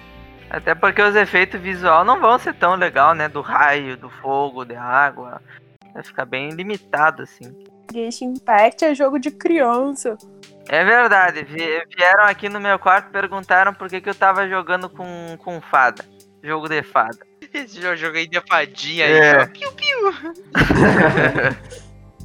Até 0.49 0.75
porque 0.75 1.01
os 1.01 1.15
efeitos 1.15 1.61
visual 1.61 2.03
não 2.03 2.19
vão 2.19 2.37
ser 2.37 2.53
tão 2.55 2.75
legal, 2.75 3.15
né? 3.15 3.29
Do 3.29 3.39
raio, 3.39 3.95
do 3.95 4.09
fogo, 4.09 4.65
da 4.65 4.81
água. 4.81 5.41
Vai 5.93 6.03
ficar 6.03 6.25
bem 6.25 6.49
limitado, 6.49 7.23
assim. 7.23 7.55
Genshin 7.93 8.33
Impact 8.33 8.83
é 8.83 8.95
jogo 8.95 9.17
de 9.17 9.31
criança. 9.31 10.17
É 10.71 10.85
verdade. 10.85 11.43
Vieram 11.43 12.23
aqui 12.23 12.47
no 12.47 12.61
meu 12.61 12.79
quarto 12.79 13.11
perguntaram 13.11 13.73
por 13.73 13.89
que, 13.89 13.99
que 13.99 14.09
eu 14.09 14.15
tava 14.15 14.47
jogando 14.47 14.89
com, 14.89 15.35
com 15.37 15.59
fada. 15.59 16.05
Jogo 16.41 16.69
de 16.69 16.81
fada. 16.81 17.17
Esse 17.53 17.81
jogo 17.81 17.97
joguei 17.97 18.25
de 18.25 18.39
fadinha 18.47 19.05
é. 19.05 19.41
aí, 19.41 19.47
Piu, 19.49 19.69
piu. 19.73 20.13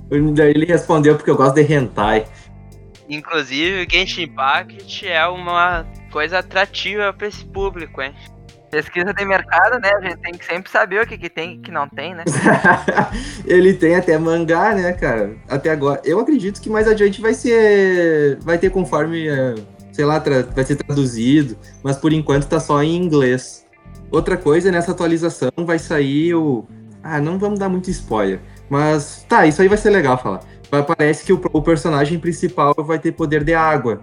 Daí 0.33 0.51
ele 0.51 0.65
respondeu 0.65 1.17
porque 1.17 1.29
eu 1.29 1.37
gosto 1.37 1.57
de 1.57 1.63
hentai. 1.63 2.25
Inclusive, 3.09 3.85
Genshin 3.91 4.23
Impact 4.23 5.09
é 5.09 5.27
uma 5.27 5.85
coisa 6.13 6.39
atrativa 6.39 7.13
para 7.13 7.27
esse 7.27 7.45
público, 7.45 8.01
hein? 8.01 8.15
Pesquisa 8.71 9.13
de 9.13 9.25
mercado, 9.25 9.79
né? 9.81 9.91
A 9.97 10.01
gente 10.01 10.19
tem 10.19 10.35
que 10.35 10.45
sempre 10.45 10.71
saber 10.71 11.03
o 11.03 11.07
que, 11.07 11.17
que 11.17 11.31
tem 11.31 11.55
e 11.55 11.59
o 11.59 11.63
que 11.63 11.71
não 11.71 11.89
tem, 11.89 12.15
né? 12.15 12.25
ele 13.47 13.75
tem 13.75 13.95
até 13.95 14.19
mangá, 14.19 14.75
né, 14.75 14.93
cara? 14.93 15.37
Até 15.49 15.71
agora. 15.71 16.01
Eu 16.05 16.19
acredito 16.19 16.61
que 16.61 16.69
mais 16.69 16.89
adiante 16.89 17.21
vai 17.21 17.33
ser. 17.33 18.39
Vai 18.41 18.59
ter 18.59 18.71
conforme. 18.71 19.29
É, 19.29 19.55
sei 19.93 20.05
lá, 20.05 20.23
vai 20.55 20.65
ser 20.65 20.77
traduzido. 20.77 21.57
Mas 21.83 21.97
por 21.97 22.13
enquanto 22.13 22.47
tá 22.47 22.59
só 22.59 22.83
em 22.83 22.97
inglês. 22.97 23.65
Outra 24.11 24.37
coisa, 24.37 24.71
nessa 24.71 24.93
atualização 24.93 25.51
vai 25.59 25.79
sair 25.79 26.35
o. 26.35 26.67
Ah, 27.03 27.21
não 27.21 27.39
vamos 27.39 27.59
dar 27.59 27.69
muito 27.69 27.91
spoiler. 27.91 28.41
Mas 28.69 29.25
tá, 29.29 29.47
isso 29.47 29.63
aí 29.63 29.69
vai 29.69 29.79
ser 29.79 29.91
legal 29.91 30.19
falar. 30.19 30.41
Parece 30.71 31.25
que 31.25 31.33
o, 31.33 31.41
o 31.53 31.63
personagem 31.63 32.19
principal 32.19 32.75
vai 32.79 32.99
ter 32.99 33.13
poder 33.13 33.45
de 33.45 33.55
água. 33.55 34.01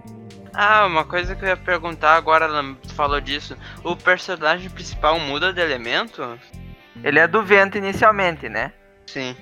Ah, 0.54 0.86
uma 0.86 1.04
coisa 1.04 1.36
que 1.36 1.44
eu 1.44 1.50
ia 1.50 1.58
perguntar 1.58 2.16
agora, 2.16 2.48
tu 2.82 2.94
falou 2.94 3.20
disso. 3.20 3.58
O 3.84 3.96
personagem 3.96 4.70
principal 4.70 5.20
muda 5.20 5.52
de 5.52 5.60
elemento? 5.60 6.40
Ele 7.04 7.20
é 7.20 7.28
do 7.28 7.42
vento 7.44 7.78
inicialmente, 7.78 8.48
né? 8.48 8.72
Sim. 9.08 9.36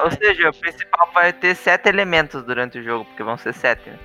Ou 0.00 0.10
seja, 0.10 0.50
o 0.50 0.54
principal 0.54 1.10
vai 1.12 1.32
ter 1.32 1.56
sete 1.56 1.88
elementos 1.88 2.42
durante 2.44 2.78
o 2.78 2.84
jogo, 2.84 3.04
porque 3.06 3.22
vão 3.22 3.36
ser 3.36 3.52
sete, 3.52 3.90
né? 3.90 3.98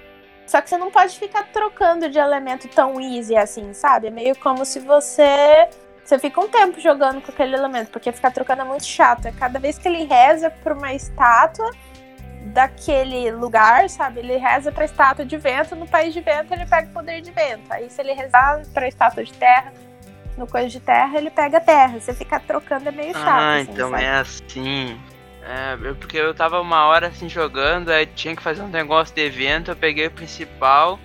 Só 0.48 0.60
que 0.60 0.70
você 0.70 0.78
não 0.78 0.92
pode 0.92 1.18
ficar 1.18 1.44
trocando 1.44 2.10
de 2.10 2.18
elemento 2.18 2.68
tão 2.68 3.00
easy 3.00 3.36
assim, 3.36 3.74
sabe? 3.74 4.08
É 4.08 4.12
meio 4.12 4.36
como 4.36 4.66
se 4.66 4.80
você. 4.80 5.70
Você 6.04 6.20
fica 6.20 6.40
um 6.42 6.50
tempo 6.50 6.82
jogando 6.82 7.22
com 7.22 7.32
aquele 7.32 7.56
elemento, 7.56 7.92
porque 7.92 8.12
ficar 8.12 8.32
trocando 8.32 8.62
é 8.64 8.66
muito 8.66 8.86
chato. 8.86 9.28
É 9.28 9.32
cada 9.32 9.60
vez 9.60 9.78
que 9.78 9.88
ele 9.88 10.04
reza 10.04 10.50
pra 10.50 10.74
uma 10.74 10.94
estátua 10.94 11.72
daquele 12.44 13.32
lugar, 13.32 13.90
sabe? 13.90 14.20
Ele 14.20 14.38
reza 14.38 14.72
pra 14.72 14.86
estátua 14.86 15.26
de 15.26 15.38
vento, 15.38 15.76
no 15.76 15.88
país 15.88 16.14
de 16.14 16.22
vento 16.22 16.54
ele 16.54 16.66
pega 16.66 16.90
o 16.90 16.94
poder 16.94 17.22
de 17.22 17.32
vento. 17.32 17.72
Aí 17.72 17.90
se 17.90 18.02
ele 18.02 18.14
rezar 18.14 18.62
pra 18.74 18.88
estátua 18.88 19.24
de 19.24 19.34
terra, 19.34 19.74
no 20.38 20.48
coisa 20.48 20.68
de 20.68 20.80
terra, 20.80 21.18
ele 21.18 21.30
pega 21.30 21.62
terra. 21.62 22.00
Você 22.00 22.14
ficar 22.14 22.42
trocando 22.42 22.90
é 22.90 22.92
meio 22.92 23.14
chato. 23.14 23.28
Ah, 23.28 23.56
assim, 23.56 23.72
então 23.72 23.92
sabe? 23.92 24.04
é 24.04 24.10
assim. 24.10 25.02
É, 25.46 25.94
porque 25.96 26.18
eu 26.18 26.34
tava 26.34 26.60
uma 26.62 26.86
hora 26.86 27.08
assim 27.08 27.28
jogando, 27.28 27.90
aí 27.90 28.06
tinha 28.06 28.36
que 28.36 28.42
fazer 28.42 28.62
um 28.62 28.70
negócio 28.70 29.14
de 29.14 29.22
evento, 29.22 29.72
eu 29.72 29.76
peguei 29.76 30.08
o 30.08 30.12
principal. 30.12 31.00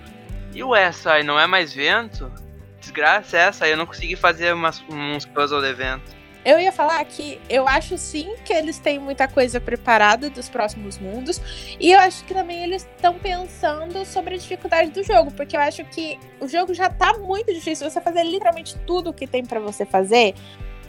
E 0.53 0.63
o 0.63 0.75
essa 0.75 1.13
aí 1.13 1.23
não 1.23 1.39
é 1.39 1.45
mais 1.45 1.73
vento? 1.73 2.31
Desgraça 2.79 3.37
é 3.37 3.41
essa, 3.41 3.65
aí 3.65 3.71
eu 3.71 3.77
não 3.77 3.85
consegui 3.85 4.15
fazer 4.15 4.53
umas, 4.53 4.83
uns 4.89 5.25
puzzle 5.25 5.61
de 5.61 5.67
evento. 5.67 6.18
Eu 6.45 6.59
ia 6.59 6.71
falar 6.71 7.03
que 7.05 7.39
eu 7.49 7.67
acho 7.67 7.97
sim 7.97 8.35
que 8.45 8.53
eles 8.53 8.79
têm 8.79 8.97
muita 8.97 9.27
coisa 9.27 9.59
preparada 9.59 10.29
dos 10.29 10.47
próximos 10.47 10.97
mundos. 10.97 11.41
E 11.79 11.91
eu 11.91 11.99
acho 11.99 12.23
que 12.23 12.33
também 12.33 12.63
eles 12.63 12.87
estão 12.95 13.15
pensando 13.15 14.05
sobre 14.05 14.35
a 14.35 14.37
dificuldade 14.37 14.91
do 14.91 15.03
jogo. 15.03 15.31
Porque 15.31 15.55
eu 15.55 15.61
acho 15.61 15.83
que 15.85 16.17
o 16.39 16.47
jogo 16.47 16.73
já 16.73 16.89
tá 16.89 17.17
muito 17.17 17.53
difícil. 17.53 17.89
Você 17.89 17.99
fazer 17.99 18.23
literalmente 18.23 18.77
tudo 18.87 19.09
o 19.09 19.13
que 19.13 19.27
tem 19.27 19.45
para 19.45 19.59
você 19.59 19.85
fazer 19.85 20.33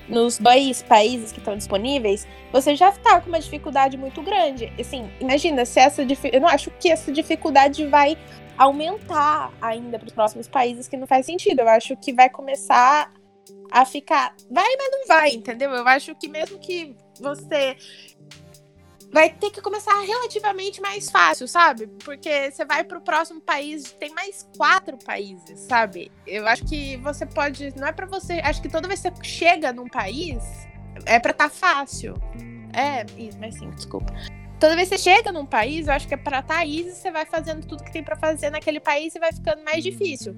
nos 0.08 0.38
dois 0.38 0.82
países 0.82 1.30
que 1.30 1.38
estão 1.38 1.56
disponíveis, 1.56 2.26
você 2.52 2.74
já 2.74 2.88
está 2.88 3.20
com 3.20 3.28
uma 3.28 3.38
dificuldade 3.38 3.96
muito 3.96 4.20
grande. 4.22 4.72
Assim, 4.78 5.08
imagina 5.20 5.64
se 5.64 5.78
essa 5.78 6.02
eu 6.02 6.40
não 6.40 6.48
acho 6.48 6.70
que 6.80 6.90
essa 6.90 7.12
dificuldade 7.12 7.86
vai 7.86 8.18
aumentar 8.58 9.52
ainda 9.62 9.98
para 9.98 10.08
os 10.08 10.12
próximos 10.12 10.48
países 10.48 10.88
que 10.88 10.96
não 10.96 11.06
faz 11.06 11.26
sentido. 11.26 11.60
Eu 11.60 11.68
acho 11.68 11.96
que 11.96 12.12
vai 12.12 12.28
começar 12.28 13.12
a 13.70 13.84
ficar. 13.84 14.34
Vai, 14.50 14.76
mas 14.76 14.90
não 14.90 15.06
vai, 15.06 15.30
entendeu? 15.30 15.70
Eu 15.70 15.86
acho 15.86 16.14
que 16.14 16.28
mesmo 16.28 16.58
que 16.58 16.96
você 17.20 17.76
vai 19.12 19.28
ter 19.28 19.50
que 19.50 19.60
começar 19.60 19.98
relativamente 20.00 20.80
mais 20.80 21.10
fácil, 21.10 21.48
sabe? 21.48 21.86
Porque 22.04 22.50
você 22.50 22.64
vai 22.64 22.84
pro 22.84 23.00
próximo 23.00 23.40
país, 23.40 23.92
tem 23.92 24.12
mais 24.14 24.48
quatro 24.56 24.96
países, 24.98 25.60
sabe? 25.60 26.10
Eu 26.26 26.46
acho 26.46 26.64
que 26.64 26.96
você 26.98 27.26
pode. 27.26 27.74
Não 27.76 27.88
é 27.88 27.92
para 27.92 28.06
você. 28.06 28.34
Acho 28.44 28.62
que 28.62 28.68
toda 28.68 28.88
vez 28.88 29.00
que 29.00 29.10
você 29.10 29.24
chega 29.24 29.72
num 29.72 29.88
país, 29.88 30.42
é 31.06 31.18
pra 31.18 31.32
tá 31.32 31.48
fácil. 31.48 32.14
É, 32.72 33.04
isso, 33.20 33.38
mas 33.40 33.56
sim, 33.56 33.70
desculpa. 33.70 34.12
Toda 34.60 34.76
vez 34.76 34.88
que 34.88 34.98
você 34.98 35.02
chega 35.02 35.32
num 35.32 35.46
país, 35.46 35.88
eu 35.88 35.94
acho 35.94 36.06
que 36.06 36.14
é 36.14 36.16
pra 36.16 36.42
tá 36.42 36.64
easy, 36.64 36.92
você 36.92 37.10
vai 37.10 37.24
fazendo 37.24 37.66
tudo 37.66 37.82
que 37.82 37.92
tem 37.92 38.04
para 38.04 38.16
fazer 38.16 38.50
naquele 38.50 38.78
país 38.78 39.14
e 39.14 39.18
vai 39.18 39.32
ficando 39.32 39.64
mais 39.64 39.82
difícil. 39.82 40.36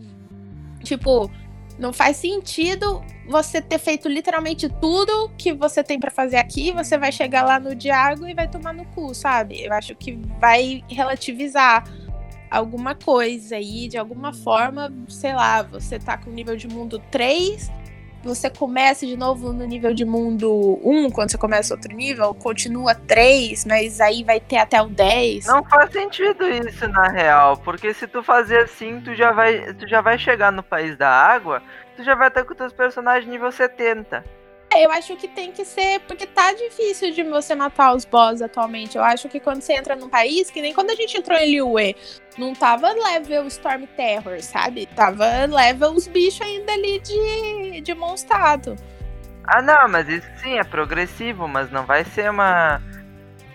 Tipo, 0.83 1.31
não 1.79 1.93
faz 1.93 2.17
sentido 2.17 3.03
você 3.27 3.61
ter 3.61 3.79
feito 3.79 4.09
literalmente 4.09 4.69
tudo 4.69 5.31
que 5.37 5.53
você 5.53 5.83
tem 5.83 5.99
para 5.99 6.11
fazer 6.11 6.37
aqui, 6.37 6.73
você 6.73 6.99
vai 6.99 7.13
chegar 7.13 7.45
lá 7.45 7.59
no 7.59 7.75
Diago 7.75 8.27
e 8.27 8.35
vai 8.35 8.49
tomar 8.49 8.73
no 8.73 8.85
cu, 8.87 9.15
sabe? 9.15 9.63
Eu 9.63 9.73
acho 9.73 9.95
que 9.95 10.13
vai 10.41 10.85
relativizar 10.89 11.85
alguma 12.51 12.95
coisa 12.95 13.57
aí, 13.57 13.89
de 13.89 13.97
alguma 13.97 14.33
forma, 14.33 14.93
sei 15.09 15.33
lá, 15.33 15.63
você 15.63 15.99
tá 15.99 16.19
com 16.19 16.31
nível 16.31 16.57
de 16.57 16.69
mundo 16.69 17.03
3, 17.11 17.71
você 18.23 18.49
começa 18.49 19.07
de 19.07 19.17
novo 19.17 19.53
no 19.53 19.65
nível 19.65 19.93
de 19.93 20.05
mundo 20.05 20.81
1, 20.83 21.11
quando 21.11 21.31
você 21.31 21.39
começa 21.39 21.75
outro 21.75 21.95
nível, 21.95 22.35
continua 22.35 22.95
3, 22.95 23.65
mas 23.65 24.01
aí 24.01 24.23
vai 24.23 24.41
ter 24.41 24.57
até 24.57 24.81
o 24.81 24.89
10. 24.89 25.47
Não 25.47 25.65
faz 25.65 25.91
sentido 25.93 26.49
isso 26.49 26.87
na 26.89 27.09
real, 27.09 27.57
porque 27.59 27.93
se 27.93 28.07
tu 28.07 28.23
fazer 28.23 28.59
assim, 28.59 29.01
tu 29.01 29.15
já 29.15 29.33
vai, 29.33 29.75
tu 29.75 29.89
já 29.89 30.01
vai 30.01 30.19
chegar 30.19 30.53
no 30.53 30.63
país 30.63 30.97
da 30.97 31.09
água, 31.09 31.63
tu 31.97 32.05
já 32.05 32.15
vai 32.15 32.29
estar 32.29 32.45
com 32.45 32.55
teus 32.55 32.73
personagens 32.73 33.31
nível 33.31 33.51
70. 33.51 34.25
É, 34.75 34.87
eu 34.87 34.91
acho 34.91 35.15
que 35.17 35.29
tem 35.29 35.53
que 35.53 35.65
ser, 35.67 36.01
porque 36.01 36.27
tá 36.27 36.53
difícil 36.55 37.13
de 37.13 37.23
você 37.23 37.55
matar 37.55 37.95
os 37.95 38.07
boss 38.07 38.41
atualmente. 38.41 38.97
Eu 38.97 39.05
acho 39.05 39.29
que 39.29 39.39
quando 39.39 39.61
você 39.61 39.75
entra 39.75 39.95
num 39.95 40.09
país, 40.09 40.51
que 40.51 40.63
nem 40.63 40.73
quando 40.73 40.91
a 40.91 40.95
gente 40.95 41.17
entrou 41.17 41.37
em 41.37 41.51
Liyue, 41.51 41.95
não 42.39 42.55
tava 42.55 42.91
level 42.91 43.47
Storm 43.49 43.85
Terror, 43.97 44.41
sabe? 44.41 44.87
Tava 44.87 45.45
level 45.45 45.93
os 45.93 46.09
bichos 46.09 46.41
ainda 46.41 46.73
ali 46.73 47.01
de, 47.01 47.83
de 47.83 47.95
monstado. 47.95 48.77
Ah, 49.45 49.61
não, 49.61 49.89
mas 49.89 50.09
isso 50.09 50.29
sim 50.37 50.59
é 50.59 50.65
progressivo, 50.65 51.47
mas 51.47 51.71
não 51.71 51.85
vai 51.85 52.05
ser 52.05 52.31
uma 52.31 52.81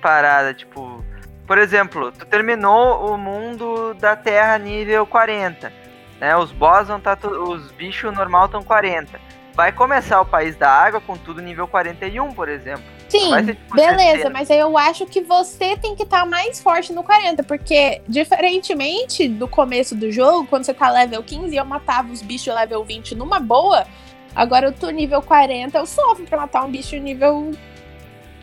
parada, 0.02 0.54
tipo. 0.54 1.04
Por 1.48 1.58
exemplo, 1.58 2.12
tu 2.12 2.26
terminou 2.26 3.12
o 3.12 3.18
mundo 3.18 3.96
da 3.96 4.16
Terra 4.16 4.58
nível 4.60 5.08
40. 5.08 5.72
Né? 6.20 6.36
Os 6.36 6.52
boss 6.52 6.90
vão 6.90 7.00
tá. 7.00 7.18
Os 7.48 7.72
bichos 7.72 8.14
normal 8.14 8.46
estão 8.46 8.62
40 8.62 9.37
vai 9.58 9.72
começar 9.72 10.22
o 10.22 10.26
País 10.26 10.56
da 10.56 10.70
Água 10.70 11.02
com 11.02 11.18
tudo 11.18 11.42
nível 11.42 11.68
41, 11.68 12.32
por 12.32 12.48
exemplo. 12.48 12.84
Sim, 13.10 13.32
tipo, 13.44 13.74
beleza, 13.74 14.30
mas 14.30 14.52
aí 14.52 14.60
eu 14.60 14.78
acho 14.78 15.08
que 15.08 15.20
você 15.22 15.76
tem 15.76 15.96
que 15.96 16.04
estar 16.04 16.20
tá 16.20 16.26
mais 16.28 16.62
forte 16.62 16.94
no 16.94 17.04
40, 17.04 17.42
porque 17.42 18.00
diferentemente 18.08 19.28
do 19.28 19.48
começo 19.48 19.96
do 19.96 20.12
jogo, 20.12 20.46
quando 20.46 20.64
você 20.64 20.76
tá 20.76 20.92
level 20.92 21.24
15 21.24 21.56
e 21.56 21.58
eu 21.58 21.66
matava 21.66 22.12
os 22.12 22.22
bichos 22.22 22.54
level 22.54 22.84
20 22.84 23.16
numa 23.16 23.40
boa, 23.40 23.88
agora 24.36 24.68
eu 24.68 24.74
tô 24.74 24.92
nível 24.92 25.24
40, 25.24 25.76
eu 25.76 25.88
sofro 25.88 26.26
pra 26.26 26.38
matar 26.38 26.64
um 26.64 26.70
bicho 26.70 26.96
nível 26.98 27.52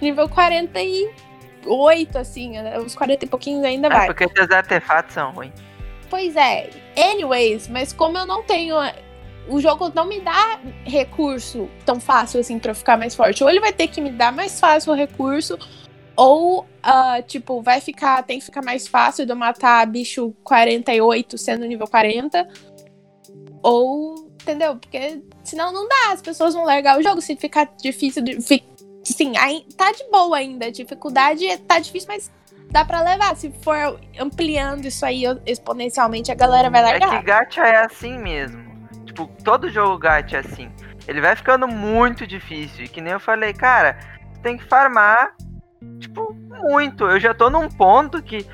nível 0.01 0.29
48, 0.29 2.19
assim, 2.19 2.55
os 2.85 2.97
40 2.97 3.25
e 3.25 3.29
pouquinhos 3.29 3.63
ainda 3.63 3.87
é, 3.87 3.91
vai. 3.91 4.07
porque 4.07 4.25
os 4.25 4.51
artefatos 4.51 5.15
são 5.15 5.31
ruins. 5.31 5.55
Pois 6.11 6.35
é. 6.35 6.71
Anyways, 6.97 7.69
mas 7.69 7.93
como 7.93 8.19
eu 8.19 8.27
não 8.27 8.43
tenho 8.43 8.77
o 9.49 9.61
jogo 9.61 9.91
não 9.95 10.07
me 10.07 10.21
dá 10.21 10.61
recurso 10.85 11.69
tão 11.85 12.01
fácil 12.01 12.41
assim 12.41 12.59
para 12.59 12.75
ficar 12.75 12.97
mais 12.97 13.15
forte. 13.15 13.43
Ou 13.43 13.51
ele 13.51 13.61
vai 13.61 13.73
ter 13.73 13.89
que 13.89 14.01
me 14.01 14.11
dar 14.11 14.33
mais 14.33 14.59
fácil 14.59 14.93
o 14.93 14.97
recurso, 14.97 15.59
ou, 16.17 16.61
uh, 16.61 17.23
tipo, 17.27 17.61
vai 17.61 17.81
ficar. 17.81 18.23
Tem 18.23 18.39
que 18.39 18.45
ficar 18.45 18.63
mais 18.63 18.87
fácil 18.87 19.27
de 19.27 19.33
eu 19.33 19.37
matar 19.37 19.87
bicho 19.87 20.35
48 20.45 21.37
sendo 21.37 21.67
nível 21.67 21.87
40. 21.87 22.49
Ou. 23.63 24.33
Entendeu? 24.43 24.77
Porque 24.77 25.23
senão 25.43 25.73
não 25.73 25.89
dá, 25.89 26.13
as 26.13 26.21
pessoas 26.21 26.53
vão 26.53 26.65
largar 26.65 26.99
o 26.99 27.03
jogo 27.03 27.21
se 27.21 27.35
ficar 27.35 27.69
difícil. 27.81 28.23
De, 28.23 28.41
fi, 28.41 28.63
sim, 29.03 29.33
tá 29.77 29.91
de 29.91 30.05
boa 30.11 30.37
ainda. 30.37 30.67
A 30.67 30.71
dificuldade 30.71 31.47
tá 31.67 31.79
difícil, 31.79 32.09
mas 32.09 32.31
dá 32.71 32.85
para 32.85 33.01
levar. 33.01 33.35
Se 33.37 33.51
for 33.63 33.99
ampliando 34.19 34.85
isso 34.85 35.05
aí 35.05 35.25
exponencialmente, 35.47 36.31
a 36.31 36.35
galera 36.35 36.69
vai 36.69 36.83
largar. 36.83 37.15
É 37.15 37.19
que 37.19 37.25
gacha 37.25 37.63
é 37.63 37.85
assim 37.85 38.19
mesmo. 38.19 38.64
Tipo, 39.15 39.31
todo 39.45 39.71
jogo 39.71 39.97
gacha 39.97 40.39
é 40.39 40.41
assim. 40.41 40.71
Ele 41.07 41.21
vai 41.21 41.37
ficando 41.37 41.69
muito 41.69 42.27
difícil. 42.27 42.85
E 42.85 42.89
que 42.89 43.01
nem 43.01 43.13
eu 43.13 43.21
falei, 43.21 43.53
cara, 43.53 43.97
tem 44.43 44.57
que 44.57 44.65
farmar, 44.65 45.37
tipo, 46.01 46.35
muito. 46.35 47.05
Eu 47.05 47.21
já 47.21 47.33
tô 47.33 47.49
num 47.49 47.69
ponto 47.69 48.21
que 48.21 48.45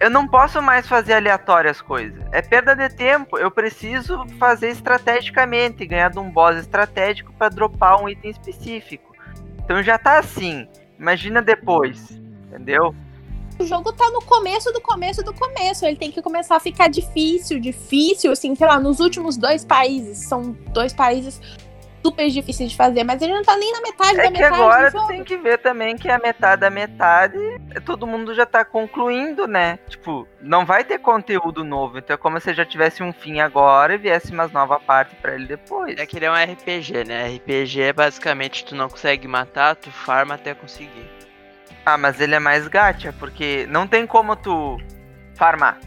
eu 0.00 0.10
não 0.10 0.26
posso 0.26 0.60
mais 0.60 0.88
fazer 0.88 1.14
aleatórias 1.14 1.76
as 1.76 1.82
coisas. 1.82 2.20
É 2.32 2.42
perda 2.42 2.74
de 2.74 2.88
tempo. 2.88 3.38
Eu 3.38 3.50
preciso 3.50 4.26
fazer 4.40 4.70
estrategicamente, 4.70 5.86
ganhar 5.86 6.10
de 6.10 6.18
um 6.18 6.30
boss 6.30 6.56
estratégico 6.56 7.32
para 7.34 7.48
dropar 7.48 8.02
um 8.02 8.08
item 8.08 8.32
específico. 8.32 9.14
Então 9.64 9.80
já 9.84 9.96
tá 9.98 10.18
assim. 10.18 10.68
Imagina 10.98 11.40
depois, 11.40 12.10
entendeu? 12.48 12.92
O 13.58 13.66
jogo 13.66 13.92
tá 13.92 14.10
no 14.10 14.22
começo 14.22 14.72
do 14.72 14.80
começo 14.80 15.22
do 15.22 15.32
começo. 15.32 15.84
Ele 15.84 15.96
tem 15.96 16.10
que 16.10 16.22
começar 16.22 16.56
a 16.56 16.60
ficar 16.60 16.88
difícil, 16.88 17.60
difícil, 17.60 18.32
assim, 18.32 18.54
sei 18.54 18.66
lá, 18.66 18.78
nos 18.78 19.00
últimos 19.00 19.36
dois 19.36 19.64
países. 19.64 20.28
São 20.28 20.56
dois 20.72 20.92
países 20.92 21.40
super 22.02 22.28
difíceis 22.28 22.70
de 22.70 22.76
fazer, 22.76 23.04
mas 23.04 23.20
ele 23.20 23.34
não 23.34 23.42
tá 23.42 23.56
nem 23.56 23.72
na 23.72 23.80
metade 23.80 24.20
é 24.20 24.22
da 24.22 24.30
metade. 24.30 24.44
É 24.44 24.48
que 24.48 24.54
agora 24.54 24.92
tu 24.92 25.06
tem 25.08 25.24
que 25.24 25.36
ver 25.36 25.58
também 25.58 25.96
que 25.96 26.08
a 26.08 26.18
metade 26.18 26.60
da 26.60 26.70
metade, 26.70 27.36
todo 27.84 28.06
mundo 28.06 28.34
já 28.34 28.46
tá 28.46 28.64
concluindo, 28.64 29.46
né? 29.46 29.78
Tipo, 29.88 30.26
não 30.40 30.64
vai 30.64 30.84
ter 30.84 30.98
conteúdo 30.98 31.64
novo, 31.64 31.98
então 31.98 32.14
é 32.14 32.16
como 32.16 32.40
se 32.40 32.54
já 32.54 32.64
tivesse 32.64 33.02
um 33.02 33.12
fim 33.12 33.40
agora 33.40 33.94
e 33.94 33.98
viesse 33.98 34.32
uma 34.32 34.48
nova 34.48 34.78
parte 34.78 35.14
para 35.16 35.34
ele 35.34 35.46
depois. 35.46 35.98
É 35.98 36.06
que 36.06 36.16
ele 36.16 36.26
é 36.26 36.30
um 36.30 36.34
RPG, 36.34 37.04
né? 37.04 37.28
RPG 37.36 37.82
é 37.82 37.92
basicamente 37.92 38.64
tu 38.64 38.74
não 38.74 38.88
consegue 38.88 39.26
matar, 39.26 39.76
tu 39.76 39.90
farma 39.90 40.34
até 40.34 40.54
conseguir. 40.54 41.17
Ah, 41.84 41.96
mas 41.96 42.20
ele 42.20 42.34
é 42.34 42.38
mais 42.38 42.68
gacha, 42.68 43.14
porque 43.18 43.66
não 43.68 43.86
tem 43.86 44.06
como 44.06 44.36
tu 44.36 44.78
farmar. 45.34 45.78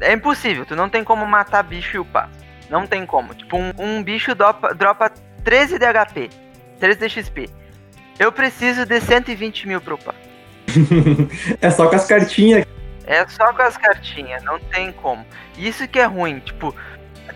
É 0.00 0.12
impossível, 0.12 0.64
tu 0.64 0.76
não 0.76 0.88
tem 0.88 1.04
como 1.04 1.26
matar 1.26 1.62
bicho 1.62 1.96
e 1.96 2.00
upar. 2.00 2.30
Não 2.70 2.86
tem 2.86 3.04
como. 3.04 3.34
Tipo, 3.34 3.56
um, 3.56 3.72
um 3.78 4.02
bicho 4.02 4.34
dropa, 4.34 4.74
dropa 4.74 5.10
13 5.44 5.78
de 5.78 5.86
HP, 5.86 6.30
13 6.80 6.98
de 6.98 7.08
XP. 7.08 7.50
Eu 8.18 8.32
preciso 8.32 8.86
de 8.86 9.00
120 9.00 9.68
mil 9.68 9.80
pra 9.80 9.94
upar. 9.94 10.14
é 11.60 11.70
só 11.70 11.88
com 11.88 11.96
as 11.96 12.06
cartinhas. 12.06 12.64
É 13.04 13.26
só 13.26 13.52
com 13.52 13.62
as 13.62 13.76
cartinhas, 13.76 14.42
não 14.44 14.58
tem 14.58 14.92
como. 14.92 15.26
Isso 15.58 15.86
que 15.88 15.98
é 15.98 16.04
ruim, 16.04 16.38
tipo, 16.38 16.74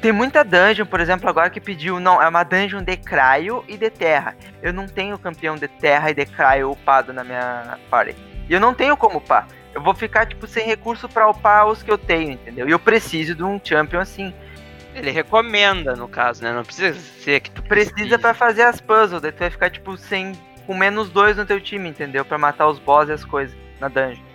tem 0.01 0.13
muita 0.13 0.45
dungeon, 0.45 0.87
por 0.87 1.01
exemplo, 1.01 1.29
agora 1.29 1.51
que 1.51 1.61
pediu, 1.61 1.99
não, 2.01 2.21
é 2.23 2.29
uma 2.29 2.45
dungeon 2.45 2.83
de 2.83 2.97
craio 2.97 3.65
e 3.69 3.77
de 3.77 3.91
terra. 3.91 4.37
Eu 4.63 4.73
não 4.73 4.87
tenho 4.87 5.19
campeão 5.19 5.57
de 5.57 5.69
terra 5.69 6.11
e 6.11 6.15
de 6.15 6.27
craio 6.27 6.71
upado 6.71 7.13
na 7.13 7.25
minha 7.25 7.79
party. 7.91 8.15
E 8.49 8.53
eu 8.53 8.61
não 8.61 8.75
tenho 8.75 8.97
como 8.97 9.19
upar. 9.19 9.47
Eu 9.75 9.83
vou 9.83 9.95
ficar, 9.95 10.27
tipo, 10.27 10.47
sem 10.47 10.67
recurso 10.67 11.09
para 11.09 11.29
upar 11.29 11.67
os 11.67 11.83
que 11.83 11.91
eu 11.91 11.99
tenho, 11.99 12.33
entendeu? 12.33 12.69
E 12.69 12.71
eu 12.71 12.79
preciso 12.79 13.35
de 13.35 13.43
um 13.43 13.61
champion 13.63 14.01
assim. 14.01 14.33
Ele 14.95 15.11
recomenda, 15.11 15.95
no 15.95 16.09
caso, 16.09 16.43
né? 16.43 16.53
Não 16.53 16.65
precisa 16.65 16.99
ser 16.99 17.41
que 17.41 17.51
tu 17.51 17.63
precisa 17.63 18.19
para 18.19 18.33
fazer 18.33 18.63
as 18.63 18.81
puzzles. 18.81 19.21
Daí 19.21 19.33
tu 19.33 19.41
vai 19.41 19.51
ficar, 19.51 19.69
tipo, 19.69 19.97
sem. 19.97 20.33
com 20.67 20.75
menos 20.75 21.11
dois 21.11 21.37
no 21.37 21.45
teu 21.45 21.61
time, 21.61 21.89
entendeu? 21.89 22.25
para 22.25 22.39
matar 22.39 22.67
os 22.67 22.79
boss 22.79 23.09
e 23.09 23.13
as 23.13 23.25
coisas 23.25 23.55
na 23.79 23.89
dungeon. 23.89 24.26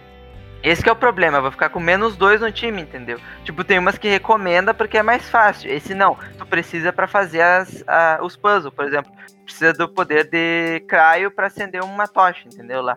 Esse 0.64 0.88
é 0.88 0.92
o 0.92 0.96
problema, 0.96 1.42
vou 1.42 1.50
ficar 1.50 1.70
com 1.70 1.80
menos 1.80 2.16
dois 2.16 2.40
no 2.40 2.52
time, 2.52 2.84
entendeu? 2.84 3.20
Tipo, 3.44 3.64
tem 3.64 3.80
umas 3.80 3.98
que 3.98 4.08
recomenda 4.08 4.76
porque 4.76 4.98
é 4.98 5.04
mais 5.04 5.28
fácil. 5.28 5.72
Esse 5.72 5.96
não, 5.96 6.16
tu 6.38 6.46
precisa 6.46 6.94
para 6.94 7.08
fazer 7.08 7.42
as, 7.42 7.84
a, 7.88 8.20
os 8.22 8.38
puzzles, 8.38 8.74
por 8.74 8.86
exemplo. 8.86 9.12
Precisa 9.44 9.74
do 9.74 9.90
poder 9.90 10.30
de 10.30 10.82
craio 10.88 11.32
para 11.32 11.48
acender 11.48 11.84
uma 11.84 12.08
tocha, 12.08 12.48
entendeu? 12.48 12.82
Lá. 12.82 12.96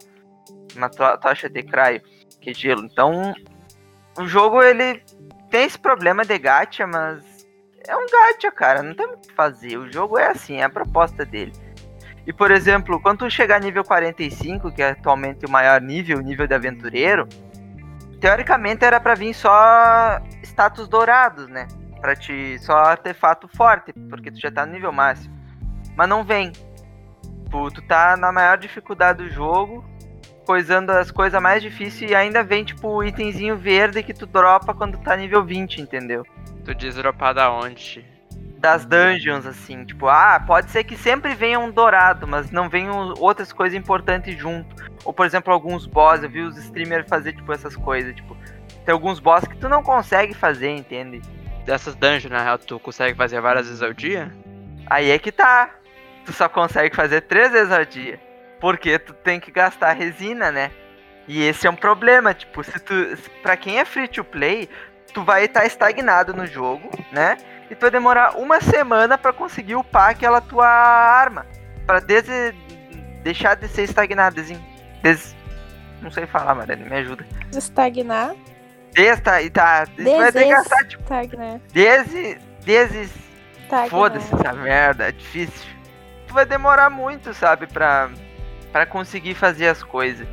Uma 0.77 0.91
to 0.91 1.19
tocha 1.23 1.49
de 1.49 1.63
craio, 1.63 2.03
que 2.39 2.51
é 2.51 2.55
gelo. 2.55 2.85
Então, 2.85 3.35
o 4.19 4.27
jogo 4.27 4.63
ele 4.63 5.03
tem 5.51 5.65
esse 5.65 5.79
problema 5.79 6.23
de 6.23 6.39
gacha, 6.39 6.87
mas 6.87 7.47
é 7.89 7.97
um 7.97 8.07
gacha, 8.07 8.53
cara. 8.53 8.83
Não 8.83 8.95
tem 8.95 9.07
o 9.07 9.17
que 9.17 9.33
fazer. 9.33 9.79
O 9.79 9.91
jogo 9.91 10.19
é 10.19 10.29
assim, 10.29 10.59
é 10.59 10.65
a 10.65 10.71
proposta 10.71 11.25
dele. 11.25 11.53
E, 12.27 12.33
por 12.33 12.51
exemplo, 12.51 13.01
quando 13.01 13.21
tu 13.21 13.31
chegar 13.31 13.61
nível 13.61 13.85
45, 13.85 14.71
que 14.73 14.83
é 14.83 14.91
atualmente 14.91 15.47
o 15.47 15.51
maior 15.51 15.81
nível, 15.81 16.21
nível 16.21 16.47
de 16.47 16.55
aventureiro, 16.55 17.29
teoricamente 18.25 18.83
era 18.83 18.99
para 18.99 19.15
vir 19.15 19.35
só 19.35 20.19
status 20.43 20.89
dourados, 20.89 21.47
né? 21.47 21.69
Pra 22.01 22.17
te. 22.17 22.59
Só 22.59 22.73
artefato 22.73 23.47
forte, 23.55 23.93
porque 24.09 24.31
tu 24.31 24.41
já 24.41 24.51
tá 24.51 24.65
no 24.65 24.73
nível 24.73 24.91
máximo. 24.91 25.39
Mas 25.95 26.09
não 26.09 26.25
vem. 26.25 26.51
Tipo, 26.51 27.71
tu 27.71 27.83
tá 27.83 28.17
na 28.17 28.33
maior 28.33 28.57
dificuldade 28.57 29.23
do 29.23 29.29
jogo, 29.29 29.85
coisando 30.47 30.91
as 30.91 31.11
coisas 31.11 31.41
mais 31.41 31.63
difíceis 31.63 32.11
e 32.11 32.15
ainda 32.15 32.43
vem, 32.43 32.65
tipo, 32.65 33.05
itemzinho 33.05 33.59
verde 33.59 34.03
que 34.03 34.15
tu 34.15 34.25
dropa 34.25 34.73
quando 34.73 34.97
tá 34.97 35.15
nível 35.15 35.45
20, 35.45 35.83
entendeu? 35.83 36.25
Tu 36.65 36.75
diz 36.75 36.95
dropar 36.95 37.35
da 37.35 37.53
onde? 37.53 38.07
Das 38.65 38.87
dungeons, 38.87 39.45
assim. 39.45 39.85
Tipo, 39.85 40.09
ah, 40.09 40.43
pode 40.47 40.71
ser 40.71 40.85
que 40.85 40.97
sempre 40.97 41.35
venha 41.35 41.61
um 41.61 41.71
dourado, 41.71 42.27
mas 42.27 42.51
não 42.51 42.67
venham 42.67 43.13
outras 43.19 43.53
coisas 43.53 43.79
importantes 43.79 44.35
junto. 44.39 44.75
Ou, 45.05 45.13
por 45.13 45.27
exemplo, 45.27 45.53
alguns 45.53 45.85
boss, 45.87 46.23
eu 46.23 46.31
vi 46.31 46.41
os 46.41 46.57
streamers 46.57 47.07
fazer, 47.07 47.35
tipo, 47.35 47.53
essas 47.53 47.77
coisas, 47.77 48.15
tipo... 48.15 48.35
Tem 48.87 48.93
alguns 48.95 49.21
boss 49.21 49.45
que 49.47 49.57
tu 49.59 49.69
não 49.69 49.83
consegue 49.83 50.33
fazer, 50.33 50.71
entende? 50.71 51.21
Dessas 51.67 51.95
dungeons, 51.95 52.31
na 52.31 52.43
real, 52.43 52.57
tu 52.57 52.81
consegue 52.81 53.15
fazer 53.15 53.39
várias 53.39 53.67
vezes 53.67 53.83
ao 53.83 53.93
dia? 53.93 54.33
Aí 54.87 55.11
é 55.11 55.19
que 55.19 55.31
tá. 55.31 55.69
Tu 56.25 56.33
só 56.33 56.49
consegue 56.49 56.97
fazer 56.97 57.21
três 57.21 57.53
vezes 57.53 57.71
ao 57.71 57.85
dia. 57.85 58.19
Porque 58.61 58.99
tu 58.99 59.13
tem 59.13 59.39
que 59.39 59.51
gastar 59.51 59.93
resina, 59.93 60.51
né? 60.51 60.71
E 61.29 61.43
esse 61.43 61.67
é 61.67 61.71
um 61.71 61.77
problema, 61.77 62.33
tipo, 62.33 62.65
se 62.65 62.79
tu. 62.81 62.95
Pra 63.43 63.59
quem 63.59 63.79
é 63.79 63.85
free 63.85 64.09
to 64.09 64.25
play, 64.25 64.69
tu 65.13 65.23
vai 65.23 65.45
estar 65.45 65.61
tá 65.61 65.67
estagnado 65.67 66.33
no 66.33 66.47
jogo, 66.47 66.91
né? 67.13 67.37
E 67.75 67.77
tu 67.77 67.81
vai 67.81 67.91
demorar 67.91 68.37
uma 68.37 68.61
semana 68.61 69.19
para 69.19 69.33
conseguir 69.33 69.75
upar 69.75 70.11
aquela 70.11 70.41
tua 70.41 70.65
arma. 70.65 71.45
Pra 71.85 71.99
des... 71.99 72.25
deixar 73.25 73.57
de 73.57 73.67
ser 73.67 73.83
estagnado. 73.83 74.37
Des... 74.37 74.57
Des... 75.03 75.35
Não 76.01 76.09
sei 76.09 76.25
falar, 76.25 76.55
Mariana, 76.55 76.87
me 76.89 76.95
ajuda. 76.95 77.27
Estagnar. 77.53 78.37
Desta 78.93 79.43
e 79.43 79.51
tá. 79.51 79.87
Tu 79.87 80.05
vai 80.05 80.31
ter 80.31 80.45
que 80.45 80.51
gastar, 80.51 80.85
tipo. 80.87 81.03
Desi. 81.73 82.39
Deses. 82.65 83.13
Estagnar. 83.65 83.89
Foda-se 83.89 84.33
essa 84.33 84.53
merda, 84.53 85.09
é 85.09 85.13
difícil. 85.13 85.69
Tu 86.29 86.35
vai 86.35 86.47
demorar 86.47 86.91
muito, 86.91 87.35
sabe, 87.35 87.67
pra, 87.67 88.09
pra 88.71 88.87
conseguir 88.87 89.35
fazer 89.35 89.67
as 89.67 89.83
coisas. 89.83 90.29